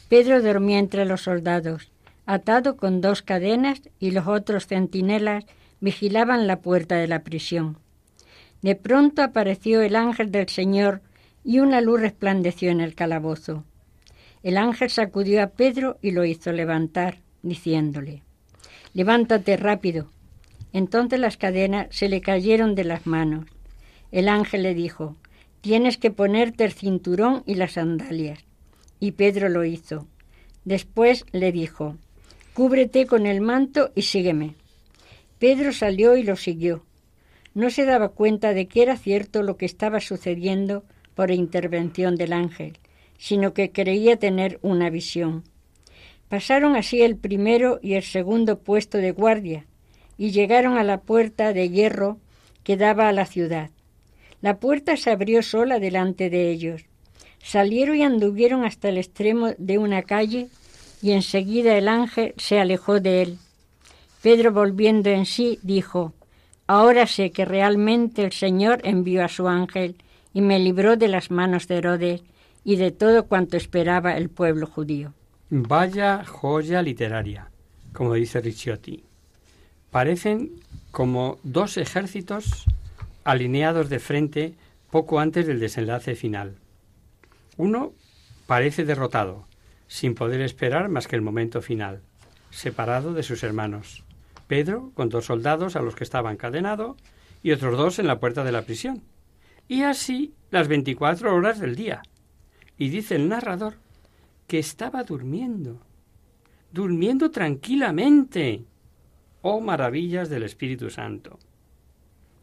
Pedro 0.09 0.41
dormía 0.41 0.79
entre 0.79 1.05
los 1.05 1.21
soldados, 1.21 1.91
atado 2.25 2.75
con 2.77 3.01
dos 3.01 3.21
cadenas 3.21 3.81
y 3.99 4.11
los 4.11 4.27
otros 4.27 4.67
centinelas 4.67 5.45
vigilaban 5.79 6.47
la 6.47 6.61
puerta 6.61 6.95
de 6.95 7.07
la 7.07 7.23
prisión. 7.23 7.77
De 8.61 8.75
pronto 8.75 9.21
apareció 9.21 9.81
el 9.81 9.95
ángel 9.95 10.31
del 10.31 10.49
Señor 10.49 11.01
y 11.43 11.59
una 11.59 11.81
luz 11.81 12.01
resplandeció 12.01 12.71
en 12.71 12.81
el 12.81 12.95
calabozo. 12.95 13.63
El 14.41 14.57
ángel 14.57 14.89
sacudió 14.89 15.43
a 15.43 15.47
Pedro 15.47 15.97
y 16.01 16.11
lo 16.11 16.25
hizo 16.25 16.51
levantar 16.51 17.19
diciéndole, 17.43 18.23
levántate 18.93 19.57
rápido. 19.57 20.09
Entonces 20.73 21.19
las 21.19 21.37
cadenas 21.37 21.87
se 21.91 22.09
le 22.09 22.21
cayeron 22.21 22.75
de 22.75 22.83
las 22.83 23.05
manos. 23.05 23.45
El 24.11 24.27
ángel 24.27 24.63
le 24.63 24.73
dijo, 24.73 25.15
tienes 25.61 25.97
que 25.97 26.11
ponerte 26.11 26.63
el 26.63 26.73
cinturón 26.73 27.43
y 27.45 27.55
las 27.55 27.73
sandalias. 27.73 28.39
Y 28.99 29.11
Pedro 29.11 29.49
lo 29.49 29.63
hizo. 29.65 30.07
Después 30.63 31.25
le 31.31 31.51
dijo, 31.51 31.95
cúbrete 32.53 33.05
con 33.05 33.25
el 33.25 33.41
manto 33.41 33.91
y 33.95 34.03
sígueme. 34.03 34.55
Pedro 35.39 35.73
salió 35.73 36.15
y 36.15 36.23
lo 36.23 36.35
siguió. 36.35 36.85
No 37.53 37.69
se 37.69 37.85
daba 37.85 38.09
cuenta 38.09 38.53
de 38.53 38.67
que 38.67 38.81
era 38.81 38.97
cierto 38.97 39.43
lo 39.43 39.57
que 39.57 39.65
estaba 39.65 39.99
sucediendo 39.99 40.83
por 41.13 41.31
intervención 41.31 42.15
del 42.15 42.33
ángel, 42.33 42.77
sino 43.17 43.53
que 43.53 43.71
creía 43.71 44.17
tener 44.17 44.59
una 44.61 44.89
visión. 44.89 45.43
Pasaron 46.29 46.75
así 46.75 47.01
el 47.01 47.15
primero 47.15 47.79
y 47.81 47.93
el 47.93 48.03
segundo 48.03 48.59
puesto 48.59 48.97
de 48.97 49.11
guardia 49.11 49.65
y 50.17 50.31
llegaron 50.31 50.77
a 50.77 50.83
la 50.83 51.01
puerta 51.01 51.53
de 51.53 51.69
hierro 51.69 52.17
que 52.63 52.77
daba 52.77 53.07
a 53.07 53.13
la 53.13 53.25
ciudad. 53.25 53.69
La 54.41 54.59
puerta 54.59 54.97
se 54.97 55.11
abrió 55.11 55.41
sola 55.43 55.79
delante 55.79 56.29
de 56.29 56.49
ellos. 56.49 56.85
Salieron 57.43 57.95
y 57.95 58.03
anduvieron 58.03 58.65
hasta 58.65 58.89
el 58.89 58.97
extremo 58.97 59.51
de 59.57 59.77
una 59.77 60.01
calle 60.03 60.47
y 61.01 61.11
enseguida 61.11 61.77
el 61.77 61.87
ángel 61.87 62.33
se 62.37 62.59
alejó 62.59 62.99
de 62.99 63.21
él. 63.21 63.37
Pedro 64.25 64.51
volviendo 64.51 65.11
en 65.11 65.27
sí 65.27 65.59
dijo, 65.61 66.15
Ahora 66.65 67.05
sé 67.05 67.29
que 67.29 67.45
realmente 67.45 68.23
el 68.23 68.31
Señor 68.31 68.81
envió 68.83 69.23
a 69.23 69.27
su 69.27 69.47
ángel 69.47 69.97
y 70.33 70.41
me 70.41 70.57
libró 70.57 70.97
de 70.97 71.07
las 71.07 71.29
manos 71.29 71.67
de 71.67 71.75
Herodes 71.77 72.23
y 72.63 72.77
de 72.77 72.89
todo 72.89 73.27
cuanto 73.27 73.55
esperaba 73.55 74.17
el 74.17 74.29
pueblo 74.29 74.65
judío. 74.65 75.13
Vaya 75.51 76.25
joya 76.25 76.81
literaria, 76.81 77.51
como 77.93 78.15
dice 78.15 78.41
Ricciotti. 78.41 79.03
Parecen 79.91 80.53
como 80.89 81.37
dos 81.43 81.77
ejércitos 81.77 82.65
alineados 83.25 83.89
de 83.89 83.99
frente 83.99 84.55
poco 84.89 85.19
antes 85.19 85.45
del 85.45 85.59
desenlace 85.59 86.15
final. 86.15 86.55
Uno 87.57 87.93
parece 88.47 88.85
derrotado, 88.85 89.45
sin 89.87 90.15
poder 90.15 90.41
esperar 90.41 90.89
más 90.89 91.07
que 91.07 91.15
el 91.15 91.21
momento 91.21 91.61
final, 91.61 92.01
separado 92.49 93.13
de 93.13 93.21
sus 93.21 93.43
hermanos. 93.43 94.03
Pedro 94.47 94.91
con 94.93 95.09
dos 95.09 95.25
soldados 95.25 95.75
a 95.75 95.81
los 95.81 95.95
que 95.95 96.03
estaba 96.03 96.31
encadenado 96.31 96.97
y 97.41 97.51
otros 97.51 97.77
dos 97.77 97.99
en 97.99 98.07
la 98.07 98.19
puerta 98.19 98.43
de 98.43 98.51
la 98.51 98.63
prisión. 98.63 99.03
Y 99.67 99.81
así 99.81 100.33
las 100.51 100.67
veinticuatro 100.67 101.33
horas 101.33 101.59
del 101.59 101.75
día. 101.75 102.03
Y 102.77 102.89
dice 102.89 103.15
el 103.15 103.29
narrador 103.29 103.75
que 104.47 104.59
estaba 104.59 105.03
durmiendo, 105.03 105.81
durmiendo 106.71 107.31
tranquilamente. 107.31 108.63
Oh 109.41 109.61
maravillas 109.61 110.29
del 110.29 110.43
Espíritu 110.43 110.89
Santo. 110.89 111.39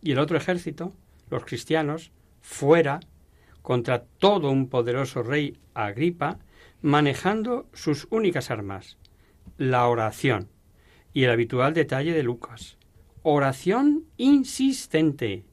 Y 0.01 0.13
el 0.13 0.19
otro 0.19 0.37
ejército, 0.37 0.93
los 1.31 1.45
cristianos, 1.45 2.11
fuera, 2.41 3.01
contra 3.63 4.03
todo 4.03 4.51
un 4.51 4.69
poderoso 4.69 5.23
rey 5.23 5.59
Agripa, 5.75 6.39
manejando 6.81 7.67
sus 7.73 8.09
únicas 8.11 8.51
armas, 8.51 8.99
la 9.59 9.87
oración 9.87 10.49
y 11.13 11.25
el 11.25 11.31
habitual 11.31 11.75
detalle 11.75 12.13
de 12.13 12.23
Lucas. 12.23 12.77
Oración 13.23 14.05
insistente. 14.17 15.45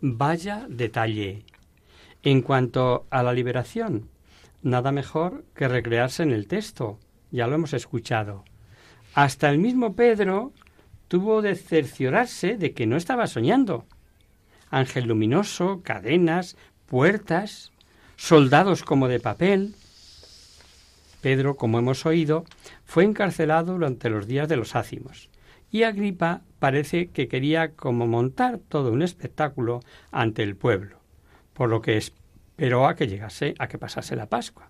Vaya 0.00 0.66
detalle. 0.68 1.44
En 2.22 2.42
cuanto 2.42 3.06
a 3.10 3.22
la 3.22 3.32
liberación, 3.32 4.08
nada 4.62 4.92
mejor 4.92 5.44
que 5.54 5.68
recrearse 5.68 6.22
en 6.22 6.32
el 6.32 6.46
texto. 6.48 6.98
Ya 7.30 7.46
lo 7.46 7.54
hemos 7.54 7.72
escuchado. 7.72 8.44
Hasta 9.14 9.48
el 9.50 9.58
mismo 9.58 9.94
Pedro 9.94 10.52
tuvo 11.08 11.42
de 11.42 11.54
cerciorarse 11.54 12.56
de 12.56 12.72
que 12.72 12.86
no 12.86 12.96
estaba 12.96 13.26
soñando. 13.26 13.86
Ángel 14.70 15.06
luminoso, 15.06 15.82
cadenas, 15.84 16.56
puertas, 16.86 17.72
soldados 18.16 18.82
como 18.82 19.08
de 19.08 19.20
papel. 19.20 19.74
Pedro, 21.24 21.56
como 21.56 21.78
hemos 21.78 22.04
oído, 22.04 22.44
fue 22.84 23.02
encarcelado 23.02 23.72
durante 23.72 24.10
los 24.10 24.26
días 24.26 24.46
de 24.46 24.58
los 24.58 24.76
ácimos, 24.76 25.30
y 25.70 25.84
Agripa 25.84 26.42
parece 26.58 27.06
que 27.06 27.28
quería 27.28 27.70
como 27.70 28.06
montar 28.06 28.58
todo 28.58 28.92
un 28.92 29.00
espectáculo 29.00 29.80
ante 30.12 30.42
el 30.42 30.54
pueblo, 30.54 30.98
por 31.54 31.70
lo 31.70 31.80
que 31.80 31.96
esperó 31.96 32.86
a 32.86 32.94
que 32.94 33.06
llegase 33.06 33.54
a 33.58 33.68
que 33.68 33.78
pasase 33.78 34.16
la 34.16 34.26
Pascua. 34.26 34.68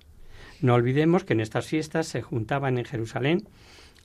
No 0.60 0.74
olvidemos 0.74 1.24
que 1.24 1.32
en 1.32 1.40
estas 1.40 1.66
fiestas 1.66 2.06
se 2.06 2.22
juntaban 2.22 2.78
en 2.78 2.84
Jerusalén 2.84 3.48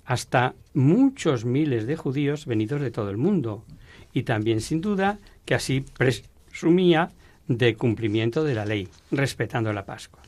hasta 0.04 0.56
muchos 0.74 1.46
miles 1.46 1.86
de 1.86 1.98
judíos 1.98 2.48
venidos 2.48 2.82
de 2.82 2.90
todo 2.90 3.12
el 3.12 3.18
mundo, 3.18 3.64
y 4.12 4.24
también 4.24 4.62
sin 4.62 4.82
duda 4.82 5.20
que 5.46 5.54
así 5.54 5.86
presumía 5.96 7.12
de 7.48 7.76
cumplimiento 7.76 8.44
de 8.44 8.56
la 8.56 8.66
ley, 8.66 8.88
respetando 9.12 9.72
la 9.72 9.86
Pascua. 9.86 10.24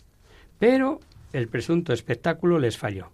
Pero 0.60 1.00
el 1.34 1.48
presunto 1.48 1.94
espectáculo 1.94 2.60
les 2.60 2.78
falló. 2.78 3.12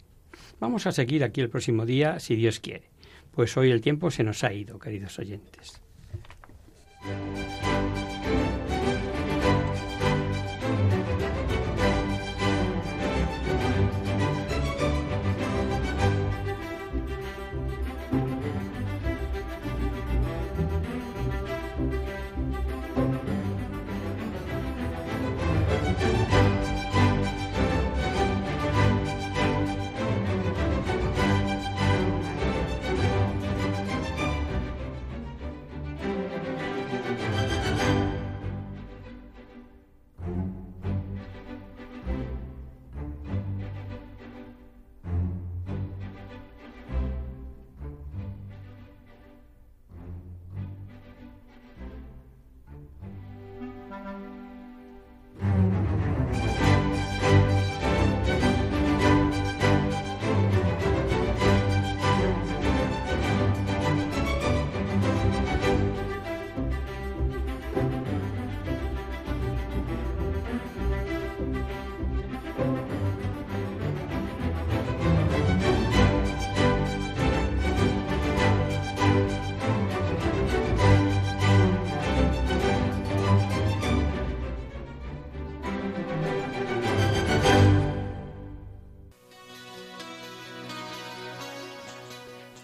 Vamos 0.59 0.87
a 0.87 0.91
seguir 0.91 1.23
aquí 1.23 1.41
el 1.41 1.49
próximo 1.49 1.85
día, 1.85 2.19
si 2.19 2.35
Dios 2.35 2.59
quiere, 2.59 2.89
pues 3.31 3.55
hoy 3.57 3.71
el 3.71 3.81
tiempo 3.81 4.11
se 4.11 4.23
nos 4.23 4.43
ha 4.43 4.53
ido, 4.53 4.79
queridos 4.79 5.19
oyentes. 5.19 5.81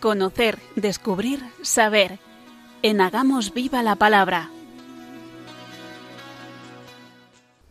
Conocer, 0.03 0.59
descubrir, 0.75 1.39
saber. 1.61 2.19
En 2.81 2.99
Hagamos 2.99 3.53
Viva 3.53 3.81
la 3.83 3.95
Palabra. 3.95 4.49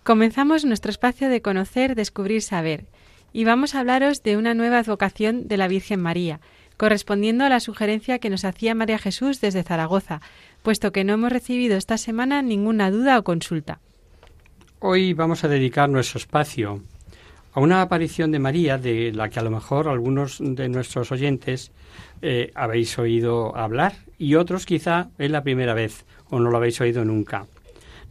Comenzamos 0.03 0.65
nuestro 0.65 0.91
espacio 0.91 1.29
de 1.29 1.43
conocer, 1.43 1.95
descubrir, 1.95 2.41
saber. 2.41 2.87
Y 3.35 3.45
vamos 3.45 3.75
a 3.75 3.81
hablaros 3.81 4.23
de 4.23 4.39
una 4.39 4.55
nueva 4.55 4.79
advocación 4.79 5.47
de 5.47 5.59
la 5.59 5.69
Virgen 5.69 6.01
María, 6.01 6.41
correspondiendo 6.79 7.45
a 7.45 7.51
la 7.51 7.61
sugerencia 7.61 8.19
que 8.19 8.31
nos 8.31 8.47
hacía 8.47 8.75
María 8.75 8.97
Jesús 8.97 9.43
desde 9.43 9.63
Zaragoza, 9.63 10.23
puesto 10.63 10.91
que 10.91 11.05
no 11.05 11.13
hemos 11.13 11.33
recibido 11.33 11.77
esta 11.77 11.99
semana 11.99 12.41
ninguna 12.41 12.91
duda 12.91 13.19
o 13.19 13.25
consulta. 13.25 13.81
Hoy 14.79 15.13
vamos 15.13 15.45
a 15.45 15.49
dedicar 15.49 15.91
nuestro 15.91 16.17
espacio 16.17 16.83
a 17.53 17.61
una 17.61 17.83
aparición 17.83 18.33
de 18.33 18.39
María 18.39 18.79
de 18.79 19.13
la 19.13 19.29
que 19.29 19.39
a 19.39 19.43
lo 19.43 19.51
mejor 19.51 19.89
algunos 19.89 20.39
de 20.41 20.69
nuestros 20.69 21.13
oyentes 21.13 21.71
eh, 22.23 22.51
habéis 22.55 22.99
oído 22.99 23.57
hablar 23.57 23.95
y 24.19 24.37
otros 24.37 24.65
quizá 24.65 25.11
es 25.19 25.31
la 25.31 25.43
primera 25.43 25.75
vez 25.75 26.07
o 26.31 26.39
no 26.39 26.51
lo 26.51 26.57
habéis 26.57 26.81
oído 26.81 27.05
nunca. 27.05 27.47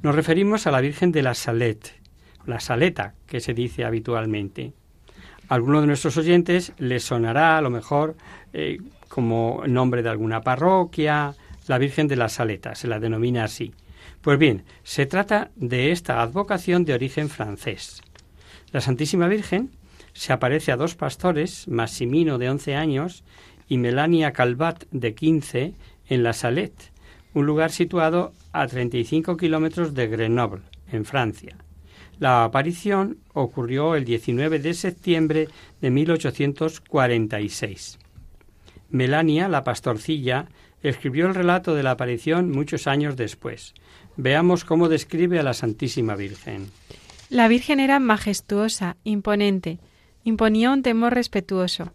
Nos 0.03 0.15
referimos 0.15 0.67
a 0.67 0.71
la 0.71 0.81
Virgen 0.81 1.11
de 1.11 1.23
la 1.23 1.33
Salette, 1.33 1.99
la 2.45 2.59
Saleta, 2.59 3.13
que 3.25 3.39
se 3.39 3.53
dice 3.53 3.85
habitualmente. 3.85 4.73
A 5.47 5.55
alguno 5.55 5.81
de 5.81 5.87
nuestros 5.87 6.17
oyentes 6.17 6.73
les 6.77 7.03
sonará 7.03 7.57
a 7.57 7.61
lo 7.61 7.69
mejor 7.69 8.15
eh, 8.53 8.79
como 9.09 9.63
nombre 9.67 10.03
de 10.03 10.09
alguna 10.09 10.41
parroquia, 10.41 11.33
la 11.67 11.77
Virgen 11.77 12.07
de 12.07 12.15
la 12.15 12.29
Saleta, 12.29 12.75
se 12.75 12.87
la 12.87 12.99
denomina 12.99 13.43
así. 13.43 13.73
Pues 14.21 14.37
bien, 14.37 14.63
se 14.83 15.05
trata 15.05 15.51
de 15.55 15.91
esta 15.91 16.21
advocación 16.21 16.85
de 16.85 16.93
origen 16.93 17.29
francés. 17.29 18.01
La 18.71 18.81
Santísima 18.81 19.27
Virgen 19.27 19.71
se 20.13 20.33
aparece 20.33 20.71
a 20.71 20.77
dos 20.77 20.95
pastores, 20.95 21.67
Massimino 21.67 22.37
de 22.37 22.49
11 22.49 22.75
años 22.75 23.23
y 23.67 23.77
Melania 23.77 24.31
Calvat 24.33 24.85
de 24.91 25.13
15, 25.13 25.73
en 26.07 26.23
La 26.23 26.33
Salette, 26.33 26.91
un 27.33 27.45
lugar 27.45 27.71
situado 27.71 28.33
a 28.51 28.67
35 28.67 29.37
kilómetros 29.37 29.93
de 29.93 30.07
Grenoble, 30.07 30.63
en 30.91 31.05
Francia. 31.05 31.55
La 32.19 32.43
aparición 32.43 33.19
ocurrió 33.33 33.95
el 33.95 34.03
19 34.05 34.59
de 34.59 34.73
septiembre 34.73 35.47
de 35.81 35.89
1846. 35.89 37.99
Melania, 38.89 39.47
la 39.47 39.63
pastorcilla, 39.63 40.47
escribió 40.83 41.27
el 41.27 41.35
relato 41.35 41.75
de 41.75 41.83
la 41.83 41.91
aparición 41.91 42.51
muchos 42.51 42.87
años 42.87 43.15
después. 43.15 43.73
Veamos 44.17 44.65
cómo 44.65 44.89
describe 44.89 45.39
a 45.39 45.43
la 45.43 45.53
Santísima 45.53 46.15
Virgen. 46.15 46.67
La 47.31 47.47
Virgen 47.47 47.79
era 47.79 48.01
majestuosa, 48.01 48.97
imponente, 49.05 49.79
imponía 50.25 50.69
un 50.69 50.81
temor 50.81 51.13
respetuoso, 51.13 51.93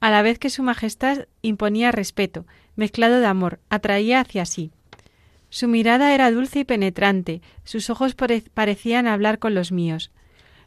a 0.00 0.10
la 0.10 0.22
vez 0.22 0.40
que 0.40 0.50
su 0.50 0.64
majestad 0.64 1.28
imponía 1.40 1.92
respeto, 1.92 2.46
mezclado 2.74 3.20
de 3.20 3.26
amor, 3.26 3.60
atraía 3.70 4.18
hacia 4.18 4.44
sí. 4.44 4.72
Su 5.50 5.68
mirada 5.68 6.12
era 6.16 6.32
dulce 6.32 6.58
y 6.58 6.64
penetrante, 6.64 7.42
sus 7.62 7.90
ojos 7.90 8.16
parecían 8.54 9.06
hablar 9.06 9.38
con 9.38 9.54
los 9.54 9.70
míos. 9.70 10.10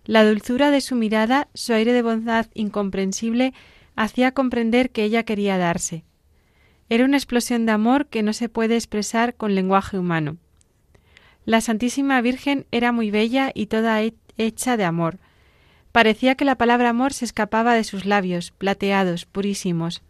La 0.06 0.24
dulzura 0.24 0.72
de 0.72 0.80
su 0.80 0.96
mirada, 0.96 1.50
su 1.54 1.74
aire 1.74 1.92
de 1.92 2.02
bondad 2.02 2.46
incomprensible, 2.54 3.54
hacía 3.98 4.32
comprender 4.32 4.92
que 4.92 5.04
ella 5.04 5.24
quería 5.24 5.58
darse. 5.58 6.06
Era 6.88 7.04
una 7.04 7.18
explosión 7.18 7.66
de 7.66 7.74
amor 7.74 8.08
que 8.08 8.24
no 8.24 8.32
se 8.32 8.48
puede 8.48 8.76
expresar 8.76 9.36
con 9.36 9.56
lenguaje 9.56 10.00
humano. 10.00 10.38
La 11.50 11.62
Santísima 11.62 12.22
Virgen 12.22 12.68
era 12.70 12.92
muy 12.92 13.10
bella 13.10 13.50
y 13.56 13.66
toda 13.66 14.04
hecha 14.38 14.78
de 14.78 14.84
amor. 14.84 15.18
Parecía 15.92 16.36
que 16.36 16.46
la 16.46 16.60
palabra 16.60 16.90
amor 16.90 17.12
se 17.12 17.26
escapaba 17.26 17.74
de 17.74 17.84
sus 17.84 18.06
labios, 18.06 18.52
plateados, 18.52 19.26
purísimos. 19.26 20.04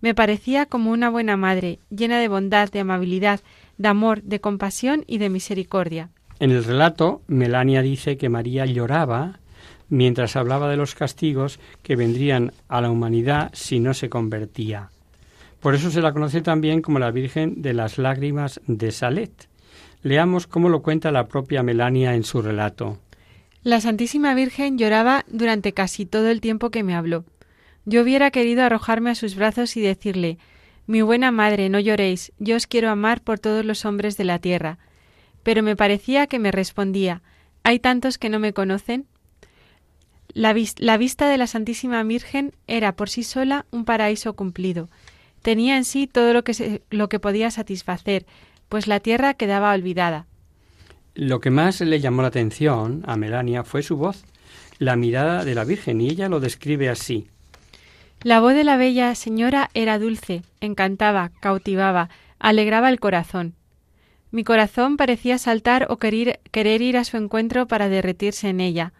Me 0.00 0.14
parecía 0.14 0.66
como 0.66 0.92
una 0.92 1.10
buena 1.10 1.36
madre, 1.36 1.80
llena 1.90 2.20
de 2.20 2.28
bondad, 2.28 2.70
de 2.70 2.78
amabilidad, 2.78 3.40
de 3.78 3.88
amor, 3.88 4.22
de 4.22 4.40
compasión 4.40 5.02
y 5.08 5.18
de 5.18 5.28
misericordia. 5.28 6.10
En 6.38 6.52
el 6.52 6.62
relato, 6.62 7.22
Melania 7.26 7.82
dice 7.82 8.16
que 8.16 8.28
María 8.28 8.64
lloraba 8.64 9.40
mientras 9.88 10.36
hablaba 10.36 10.70
de 10.70 10.76
los 10.76 10.94
castigos 10.94 11.58
que 11.82 11.96
vendrían 11.96 12.52
a 12.68 12.80
la 12.80 12.92
humanidad 12.92 13.50
si 13.54 13.80
no 13.80 13.92
se 13.92 14.08
convertía. 14.08 14.90
Por 15.58 15.74
eso 15.74 15.90
se 15.90 16.00
la 16.00 16.12
conoce 16.12 16.42
también 16.42 16.80
como 16.80 17.00
la 17.00 17.10
Virgen 17.10 17.60
de 17.60 17.74
las 17.74 17.98
Lágrimas 17.98 18.60
de 18.68 18.92
Salet. 18.92 19.49
Leamos 20.02 20.46
cómo 20.46 20.68
lo 20.68 20.82
cuenta 20.82 21.10
la 21.10 21.28
propia 21.28 21.62
Melania 21.62 22.14
en 22.14 22.24
su 22.24 22.40
relato. 22.40 22.98
La 23.62 23.80
Santísima 23.80 24.32
Virgen 24.34 24.78
lloraba 24.78 25.24
durante 25.28 25.72
casi 25.72 26.06
todo 26.06 26.28
el 26.28 26.40
tiempo 26.40 26.70
que 26.70 26.82
me 26.82 26.94
habló. 26.94 27.24
Yo 27.84 28.02
hubiera 28.02 28.30
querido 28.30 28.62
arrojarme 28.62 29.10
a 29.10 29.14
sus 29.14 29.34
brazos 29.34 29.76
y 29.76 29.80
decirle 29.80 30.38
Mi 30.86 31.02
buena 31.02 31.30
madre, 31.30 31.68
no 31.68 31.78
lloréis, 31.78 32.32
yo 32.38 32.56
os 32.56 32.66
quiero 32.66 32.88
amar 32.88 33.20
por 33.20 33.38
todos 33.38 33.64
los 33.64 33.84
hombres 33.84 34.16
de 34.16 34.24
la 34.24 34.38
tierra. 34.38 34.78
Pero 35.42 35.62
me 35.62 35.76
parecía 35.76 36.26
que 36.26 36.38
me 36.38 36.50
respondía 36.50 37.22
¿Hay 37.62 37.78
tantos 37.78 38.16
que 38.16 38.30
no 38.30 38.38
me 38.38 38.54
conocen? 38.54 39.06
La, 40.32 40.52
vista 40.52 41.28
de 41.28 41.38
la 41.38 41.46
Santísima 41.46 42.02
Virgen 42.02 42.54
era 42.66 42.96
por 42.96 43.10
sí 43.10 43.24
sola 43.24 43.66
un 43.70 43.84
paraíso 43.84 44.34
cumplido. 44.34 44.88
Tenía 45.42 45.76
en 45.76 45.84
sí 45.84 46.06
todo 46.06 46.32
lo 46.32 47.08
que 47.08 47.20
podía 47.20 47.50
satisfacer, 47.50 48.26
pues 48.70 48.86
la 48.86 49.00
tierra 49.00 49.34
quedaba 49.34 49.74
olvidada. 49.74 50.26
Lo 51.14 51.40
que 51.40 51.50
más 51.50 51.80
le 51.82 52.00
llamó 52.00 52.22
la 52.22 52.28
atención 52.28 53.02
a 53.06 53.16
Melania 53.16 53.64
fue 53.64 53.82
su 53.82 53.98
voz, 53.98 54.24
la 54.78 54.96
mirada 54.96 55.44
de 55.44 55.54
la 55.54 55.64
Virgen, 55.64 56.00
y 56.00 56.08
ella 56.08 56.30
lo 56.30 56.40
describe 56.40 56.88
así. 56.88 57.26
La 58.22 58.40
voz 58.40 58.54
de 58.54 58.64
la 58.64 58.76
bella 58.76 59.14
señora 59.16 59.70
era 59.74 59.98
dulce, 59.98 60.42
encantaba, 60.60 61.32
cautivaba, 61.40 62.10
alegraba 62.38 62.88
el 62.88 63.00
corazón. 63.00 63.54
Mi 64.30 64.44
corazón 64.44 64.96
parecía 64.96 65.38
saltar 65.38 65.88
o 65.90 65.96
querer, 65.96 66.38
querer 66.52 66.80
ir 66.80 66.96
a 66.96 67.04
su 67.04 67.16
encuentro 67.16 67.66
para 67.66 67.88
derretirse 67.88 68.48
en 68.48 68.60
ella. 68.60 68.92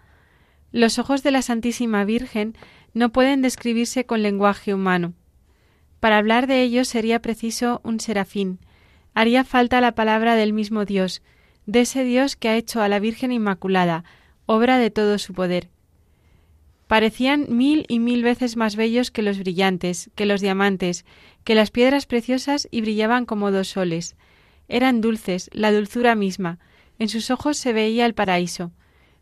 Los 0.72 0.98
ojos 0.98 1.22
de 1.22 1.30
la 1.30 1.42
Santísima 1.42 2.04
Virgen 2.04 2.56
no 2.92 3.12
pueden 3.12 3.40
describirse 3.40 4.04
con 4.04 4.22
lenguaje 4.22 4.74
humano. 4.74 5.14
Para 6.00 6.18
hablar 6.18 6.48
de 6.48 6.62
ellos 6.62 6.88
sería 6.88 7.22
preciso 7.22 7.80
un 7.84 8.00
serafín. 8.00 8.58
Haría 9.14 9.44
falta 9.44 9.80
la 9.80 9.92
palabra 9.94 10.34
del 10.36 10.52
mismo 10.52 10.84
Dios, 10.84 11.22
de 11.66 11.80
ese 11.82 12.04
Dios 12.04 12.36
que 12.36 12.48
ha 12.48 12.56
hecho 12.56 12.82
a 12.82 12.88
la 12.88 12.98
Virgen 12.98 13.32
Inmaculada, 13.32 14.04
obra 14.46 14.78
de 14.78 14.90
todo 14.90 15.18
su 15.18 15.34
poder. 15.34 15.68
Parecían 16.86 17.46
mil 17.50 17.86
y 17.88 18.00
mil 18.00 18.24
veces 18.24 18.56
más 18.56 18.74
bellos 18.74 19.12
que 19.12 19.22
los 19.22 19.38
brillantes, 19.38 20.10
que 20.16 20.26
los 20.26 20.40
diamantes, 20.40 21.04
que 21.44 21.54
las 21.54 21.70
piedras 21.70 22.06
preciosas 22.06 22.66
y 22.72 22.80
brillaban 22.80 23.26
como 23.26 23.52
dos 23.52 23.68
soles. 23.68 24.16
Eran 24.66 25.00
dulces, 25.00 25.50
la 25.52 25.70
dulzura 25.70 26.16
misma. 26.16 26.58
En 26.98 27.08
sus 27.08 27.30
ojos 27.30 27.58
se 27.58 27.72
veía 27.72 28.06
el 28.06 28.14
paraíso. 28.14 28.72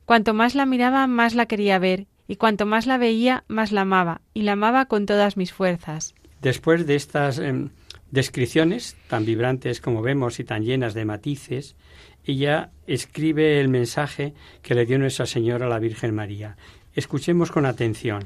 Cuanto 0.07 0.33
más 0.33 0.55
la 0.55 0.65
miraba, 0.65 1.07
más 1.07 1.35
la 1.35 1.45
quería 1.45 1.79
ver, 1.79 2.07
y 2.27 2.37
cuanto 2.37 2.65
más 2.65 2.87
la 2.87 2.97
veía, 2.97 3.45
más 3.49 3.71
la 3.71 3.83
amaba, 3.83 4.23
y 4.33 4.43
la 4.43 4.53
amaba 4.53 4.87
con 4.87 5.05
todas 5.05 5.37
mis 5.37 5.53
fuerzas. 5.53 6.15
Después 6.41 6.87
de 6.87 6.97
estas 6.97 7.39
em, 7.39 7.69
descripciones, 8.11 8.97
tan 9.09 9.25
vibrantes 9.25 9.81
como 9.81 10.03
vemos 10.03 10.41
y 10.41 10.45
tan 10.45 10.65
llenas 10.65 10.95
de 10.95 11.05
matices, 11.05 11.77
ella 12.25 12.71
escribe 12.87 13.61
el 13.61 13.69
mensaje 13.69 14.35
que 14.63 14.75
le 14.75 14.87
dio 14.87 14.99
Nuestra 14.99 15.27
Señora 15.27 15.67
a 15.67 15.69
la 15.69 15.79
Virgen 15.79 16.15
María. 16.15 16.57
Escuchemos 16.95 17.51
con 17.51 17.65
atención. 17.65 18.25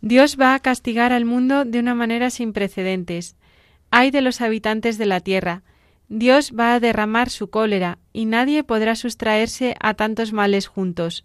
Dios 0.00 0.38
va 0.40 0.54
a 0.54 0.60
castigar 0.60 1.12
al 1.12 1.24
mundo 1.24 1.64
de 1.64 1.78
una 1.78 1.94
manera 1.94 2.30
sin 2.30 2.52
precedentes. 2.52 3.36
Ay 3.90 4.10
de 4.10 4.20
los 4.20 4.40
habitantes 4.40 4.98
de 4.98 5.06
la 5.06 5.20
tierra. 5.20 5.62
Dios 6.08 6.52
va 6.58 6.74
a 6.74 6.80
derramar 6.80 7.30
su 7.30 7.50
cólera, 7.50 7.98
y 8.12 8.24
nadie 8.24 8.64
podrá 8.64 8.96
sustraerse 8.96 9.76
a 9.80 9.94
tantos 9.94 10.32
males 10.32 10.66
juntos. 10.66 11.24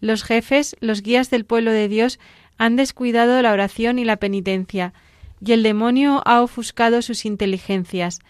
Los 0.00 0.22
jefes, 0.22 0.76
los 0.80 1.02
guías 1.02 1.30
del 1.30 1.44
pueblo 1.44 1.72
de 1.72 1.88
Dios, 1.88 2.18
han 2.56 2.76
descuidado 2.76 3.40
la 3.42 3.52
oración 3.52 3.98
y 3.98 4.04
la 4.04 4.16
penitencia, 4.16 4.94
y 5.44 5.52
el 5.52 5.62
demonio 5.62 6.22
ha 6.24 6.42
ofuscado 6.42 7.02
sus 7.02 7.26
inteligencias. 7.26 8.20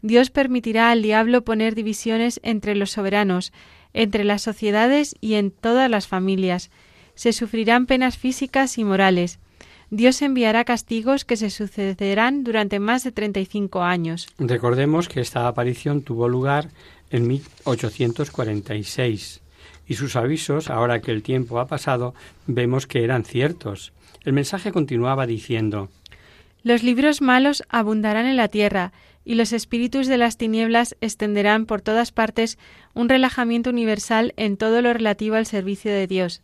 Dios 0.00 0.30
permitirá 0.30 0.90
al 0.90 1.02
diablo 1.02 1.44
poner 1.44 1.74
divisiones 1.74 2.40
entre 2.42 2.74
los 2.74 2.92
soberanos, 2.92 3.52
entre 3.92 4.24
las 4.24 4.40
sociedades 4.42 5.14
y 5.20 5.34
en 5.34 5.50
todas 5.50 5.90
las 5.90 6.08
familias. 6.08 6.70
Se 7.14 7.34
sufrirán 7.34 7.84
penas 7.86 8.16
físicas 8.16 8.78
y 8.78 8.84
morales. 8.84 9.38
Dios 9.90 10.22
enviará 10.22 10.64
castigos 10.64 11.26
que 11.26 11.36
se 11.36 11.50
sucederán 11.50 12.42
durante 12.42 12.80
más 12.80 13.04
de 13.04 13.12
35 13.12 13.82
años. 13.82 14.28
Recordemos 14.38 15.10
que 15.10 15.20
esta 15.20 15.46
aparición 15.46 16.00
tuvo 16.00 16.30
lugar 16.30 16.70
en 17.10 17.26
1846 17.26 19.42
y 19.86 19.94
sus 19.94 20.16
avisos, 20.16 20.70
ahora 20.70 21.02
que 21.02 21.10
el 21.10 21.22
tiempo 21.22 21.60
ha 21.60 21.66
pasado, 21.66 22.14
vemos 22.46 22.86
que 22.86 23.04
eran 23.04 23.24
ciertos. 23.24 23.92
El 24.24 24.32
mensaje 24.32 24.72
continuaba 24.72 25.26
diciendo 25.26 25.90
Los 26.62 26.82
libros 26.84 27.20
malos 27.20 27.64
abundarán 27.68 28.26
en 28.26 28.36
la 28.36 28.48
tierra 28.48 28.92
y 29.24 29.34
los 29.34 29.52
espíritus 29.52 30.06
de 30.06 30.16
las 30.16 30.36
tinieblas 30.36 30.96
extenderán 31.00 31.66
por 31.66 31.80
todas 31.80 32.12
partes 32.12 32.58
un 32.94 33.08
relajamiento 33.08 33.70
universal 33.70 34.32
en 34.36 34.56
todo 34.56 34.80
lo 34.82 34.92
relativo 34.92 35.36
al 35.36 35.46
servicio 35.46 35.92
de 35.92 36.06
Dios. 36.06 36.42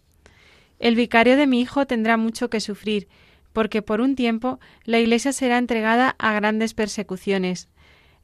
El 0.81 0.95
vicario 0.95 1.37
de 1.37 1.47
mi 1.47 1.61
hijo 1.61 1.87
tendrá 1.87 2.17
mucho 2.17 2.51
que 2.51 2.61
sufrir, 2.61 3.09
porque 3.53 3.83
por 3.83 4.01
un 4.01 4.15
tiempo 4.15 4.61
la 4.85 4.99
Iglesia 4.99 5.33
será 5.33 5.59
entregada 5.59 6.15
a 6.19 6.33
grandes 6.33 6.75
persecuciones. 6.75 7.69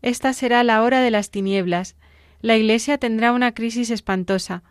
Esta 0.03 0.32
será 0.32 0.62
la 0.62 0.82
hora 0.82 1.01
de 1.01 1.11
las 1.11 1.30
tinieblas. 1.30 1.97
La 2.42 2.57
Iglesia 2.57 2.99
tendrá 2.99 3.32
una 3.32 3.55
crisis 3.55 3.90
espantosa. 3.90 4.62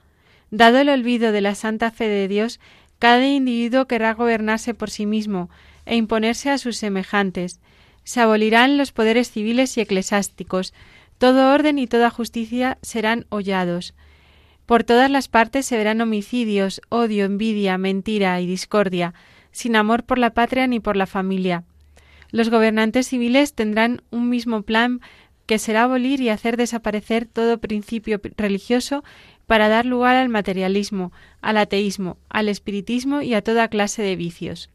Dado 0.51 0.78
el 0.78 0.89
olvido 0.89 1.32
de 1.32 1.41
la 1.41 1.55
santa 1.55 1.91
fe 1.91 2.07
de 2.07 2.28
Dios, 2.28 2.59
cada 2.99 3.26
individuo 3.26 3.88
querrá 3.88 4.13
gobernarse 4.13 4.74
por 4.74 4.89
sí 4.89 5.05
mismo 5.05 5.49
e 5.86 5.95
imponerse 5.95 6.49
a 6.49 6.57
sus 6.57 6.77
semejantes, 6.77 7.59
se 8.03 8.19
abolirán 8.21 8.77
los 8.77 8.91
poderes 8.91 9.31
civiles 9.31 9.77
y 9.77 9.81
eclesiásticos, 9.81 10.73
todo 11.17 11.53
orden 11.53 11.79
y 11.79 11.88
toda 11.88 12.09
justicia 12.09 12.77
serán 12.81 13.25
hollados. 13.29 13.93
Por 14.65 14.84
todas 14.84 15.09
las 15.09 15.27
partes 15.27 15.65
se 15.65 15.77
verán 15.77 16.01
homicidios, 16.01 16.81
odio, 16.89 17.25
envidia, 17.25 17.77
mentira 17.77 18.39
y 18.41 18.47
discordia, 18.47 19.13
sin 19.51 19.75
amor 19.75 20.03
por 20.03 20.17
la 20.17 20.34
patria 20.34 20.67
ni 20.67 20.79
por 20.79 20.97
la 20.97 21.05
familia. 21.05 21.63
Los 22.31 22.49
gobernantes 22.49 23.07
civiles 23.07 23.53
tendrán 23.53 24.01
un 24.09 24.29
mismo 24.29 24.63
plan 24.63 25.01
que 25.45 25.59
será 25.59 25.84
abolir 25.84 26.21
y 26.21 26.29
hacer 26.29 26.57
desaparecer 26.57 27.25
todo 27.25 27.59
principio 27.59 28.19
religioso 28.38 29.03
para 29.45 29.67
dar 29.67 29.86
lugar 29.86 30.15
al 30.15 30.29
materialismo, 30.29 31.11
al 31.41 31.57
ateísmo, 31.57 32.17
al 32.29 32.49
espiritismo 32.49 33.21
y 33.21 33.34
a 33.34 33.41
toda 33.41 33.67
clase 33.67 34.01
de 34.01 34.15
vicios. 34.15 34.69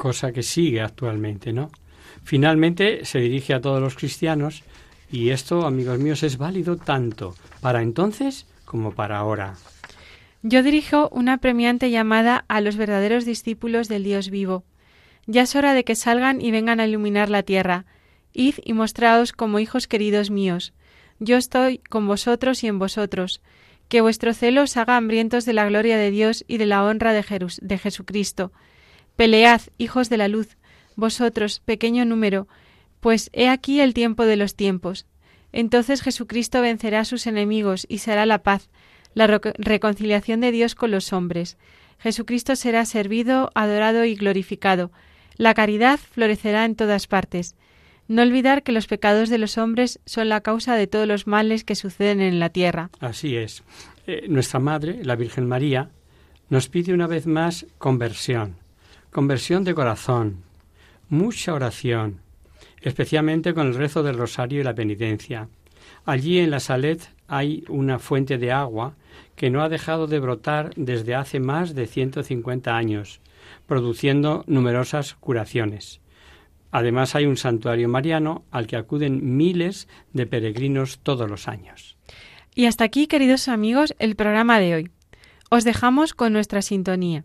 Cosa 0.00 0.32
que 0.32 0.42
sigue 0.42 0.80
actualmente, 0.80 1.52
¿no? 1.52 1.70
Finalmente 2.24 3.04
se 3.04 3.18
dirige 3.18 3.52
a 3.52 3.60
todos 3.60 3.82
los 3.82 3.96
cristianos 3.96 4.62
y 5.12 5.28
esto, 5.28 5.66
amigos 5.66 5.98
míos, 5.98 6.22
es 6.22 6.38
válido 6.38 6.78
tanto 6.78 7.34
para 7.60 7.82
entonces 7.82 8.46
como 8.64 8.92
para 8.92 9.18
ahora. 9.18 9.56
Yo 10.42 10.62
dirijo 10.62 11.10
una 11.12 11.36
premiante 11.36 11.90
llamada 11.90 12.46
a 12.48 12.62
los 12.62 12.76
verdaderos 12.76 13.26
discípulos 13.26 13.88
del 13.88 14.04
Dios 14.04 14.30
vivo. 14.30 14.64
Ya 15.26 15.42
es 15.42 15.54
hora 15.54 15.74
de 15.74 15.84
que 15.84 15.94
salgan 15.94 16.40
y 16.40 16.50
vengan 16.50 16.80
a 16.80 16.86
iluminar 16.86 17.28
la 17.28 17.42
tierra. 17.42 17.84
Id 18.32 18.54
y 18.64 18.72
mostraos 18.72 19.34
como 19.34 19.58
hijos 19.58 19.86
queridos 19.86 20.30
míos. 20.30 20.72
Yo 21.18 21.36
estoy 21.36 21.76
con 21.76 22.06
vosotros 22.06 22.64
y 22.64 22.68
en 22.68 22.78
vosotros. 22.78 23.42
Que 23.90 24.00
vuestro 24.00 24.32
celo 24.32 24.62
os 24.62 24.78
haga 24.78 24.96
hambrientos 24.96 25.44
de 25.44 25.52
la 25.52 25.68
gloria 25.68 25.98
de 25.98 26.10
Dios 26.10 26.42
y 26.48 26.56
de 26.56 26.64
la 26.64 26.84
honra 26.86 27.12
de, 27.12 27.22
de 27.60 27.76
Jesucristo. 27.76 28.50
Pelead, 29.20 29.60
hijos 29.76 30.08
de 30.08 30.16
la 30.16 30.28
luz, 30.28 30.56
vosotros, 30.96 31.60
pequeño 31.60 32.06
número, 32.06 32.48
pues 33.00 33.28
he 33.34 33.50
aquí 33.50 33.78
el 33.82 33.92
tiempo 33.92 34.24
de 34.24 34.36
los 34.36 34.54
tiempos. 34.54 35.04
Entonces 35.52 36.00
Jesucristo 36.00 36.62
vencerá 36.62 37.00
a 37.00 37.04
sus 37.04 37.26
enemigos 37.26 37.84
y 37.90 37.98
será 37.98 38.24
la 38.24 38.42
paz, 38.42 38.70
la 39.12 39.26
reconciliación 39.26 40.40
de 40.40 40.52
Dios 40.52 40.74
con 40.74 40.90
los 40.90 41.12
hombres. 41.12 41.58
Jesucristo 41.98 42.56
será 42.56 42.86
servido, 42.86 43.50
adorado 43.54 44.06
y 44.06 44.14
glorificado. 44.14 44.90
La 45.36 45.52
caridad 45.52 46.00
florecerá 46.00 46.64
en 46.64 46.74
todas 46.74 47.06
partes. 47.06 47.56
No 48.08 48.22
olvidar 48.22 48.62
que 48.62 48.72
los 48.72 48.86
pecados 48.86 49.28
de 49.28 49.36
los 49.36 49.58
hombres 49.58 50.00
son 50.06 50.30
la 50.30 50.40
causa 50.40 50.76
de 50.76 50.86
todos 50.86 51.06
los 51.06 51.26
males 51.26 51.62
que 51.62 51.74
suceden 51.74 52.22
en 52.22 52.40
la 52.40 52.48
tierra. 52.48 52.88
Así 53.00 53.36
es. 53.36 53.64
Eh, 54.06 54.24
nuestra 54.30 54.60
Madre, 54.60 55.04
la 55.04 55.14
Virgen 55.14 55.46
María, 55.46 55.90
nos 56.48 56.70
pide 56.70 56.94
una 56.94 57.06
vez 57.06 57.26
más 57.26 57.66
conversión, 57.76 58.56
conversión 59.10 59.64
de 59.64 59.74
corazón, 59.74 60.44
mucha 61.08 61.52
oración, 61.52 62.20
especialmente 62.80 63.54
con 63.54 63.66
el 63.66 63.74
rezo 63.74 64.02
del 64.02 64.16
rosario 64.16 64.60
y 64.60 64.64
la 64.64 64.74
penitencia. 64.74 65.48
Allí 66.04 66.38
en 66.38 66.50
la 66.50 66.60
Salet 66.60 67.10
hay 67.26 67.64
una 67.68 67.98
fuente 67.98 68.38
de 68.38 68.52
agua 68.52 68.94
que 69.36 69.50
no 69.50 69.62
ha 69.62 69.68
dejado 69.68 70.06
de 70.06 70.20
brotar 70.20 70.70
desde 70.76 71.14
hace 71.14 71.40
más 71.40 71.74
de 71.74 71.86
150 71.86 72.76
años, 72.76 73.20
produciendo 73.66 74.44
numerosas 74.46 75.14
curaciones. 75.14 76.00
Además 76.70 77.14
hay 77.16 77.26
un 77.26 77.36
santuario 77.36 77.88
mariano 77.88 78.44
al 78.50 78.66
que 78.66 78.76
acuden 78.76 79.36
miles 79.36 79.88
de 80.12 80.26
peregrinos 80.26 81.00
todos 81.02 81.28
los 81.28 81.48
años. 81.48 81.96
Y 82.54 82.66
hasta 82.66 82.84
aquí, 82.84 83.06
queridos 83.06 83.48
amigos, 83.48 83.94
el 83.98 84.14
programa 84.14 84.60
de 84.60 84.74
hoy. 84.74 84.90
Os 85.50 85.64
dejamos 85.64 86.14
con 86.14 86.32
nuestra 86.32 86.62
sintonía. 86.62 87.24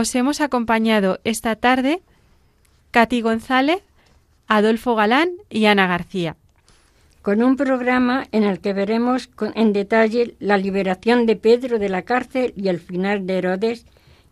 Os 0.00 0.14
hemos 0.14 0.40
acompañado 0.40 1.20
esta 1.24 1.56
tarde 1.56 2.00
Katy 2.90 3.20
González, 3.20 3.82
Adolfo 4.48 4.94
Galán 4.94 5.28
y 5.50 5.66
Ana 5.66 5.86
García. 5.86 6.36
Con 7.20 7.42
un 7.42 7.56
programa 7.56 8.26
en 8.32 8.44
el 8.44 8.60
que 8.60 8.72
veremos 8.72 9.28
en 9.54 9.74
detalle 9.74 10.36
la 10.38 10.56
liberación 10.56 11.26
de 11.26 11.36
Pedro 11.36 11.78
de 11.78 11.90
la 11.90 12.00
cárcel 12.00 12.54
y 12.56 12.68
el 12.68 12.80
final 12.80 13.26
de 13.26 13.36
Herodes 13.36 13.84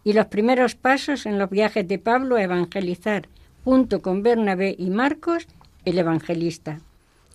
y 0.05 0.15
los 0.15 0.25
primeros 0.29 0.75
pasos 0.75 1.27
en 1.27 1.39
los 1.39 1.51
viajes 1.51 1.87
de 1.87 1.99
Pablo 1.99 2.37
a 2.37 2.43
evangelizar, 2.43 3.29
junto 3.63 4.01
con 4.01 4.23
Bernabé 4.23 4.75
y 4.79 4.89
Marcos, 4.89 5.47
el 5.85 5.99
evangelista. 5.99 6.81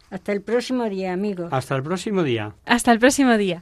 Hasta 0.10 0.32
el 0.32 0.42
próximo 0.42 0.90
día, 0.90 1.14
amigos. 1.14 1.50
Hasta 1.52 1.76
el 1.76 1.84
próximo 1.84 2.24
día. 2.24 2.56
Hasta 2.66 2.92
el 2.92 2.98
próximo 2.98 3.38
día. 3.38 3.62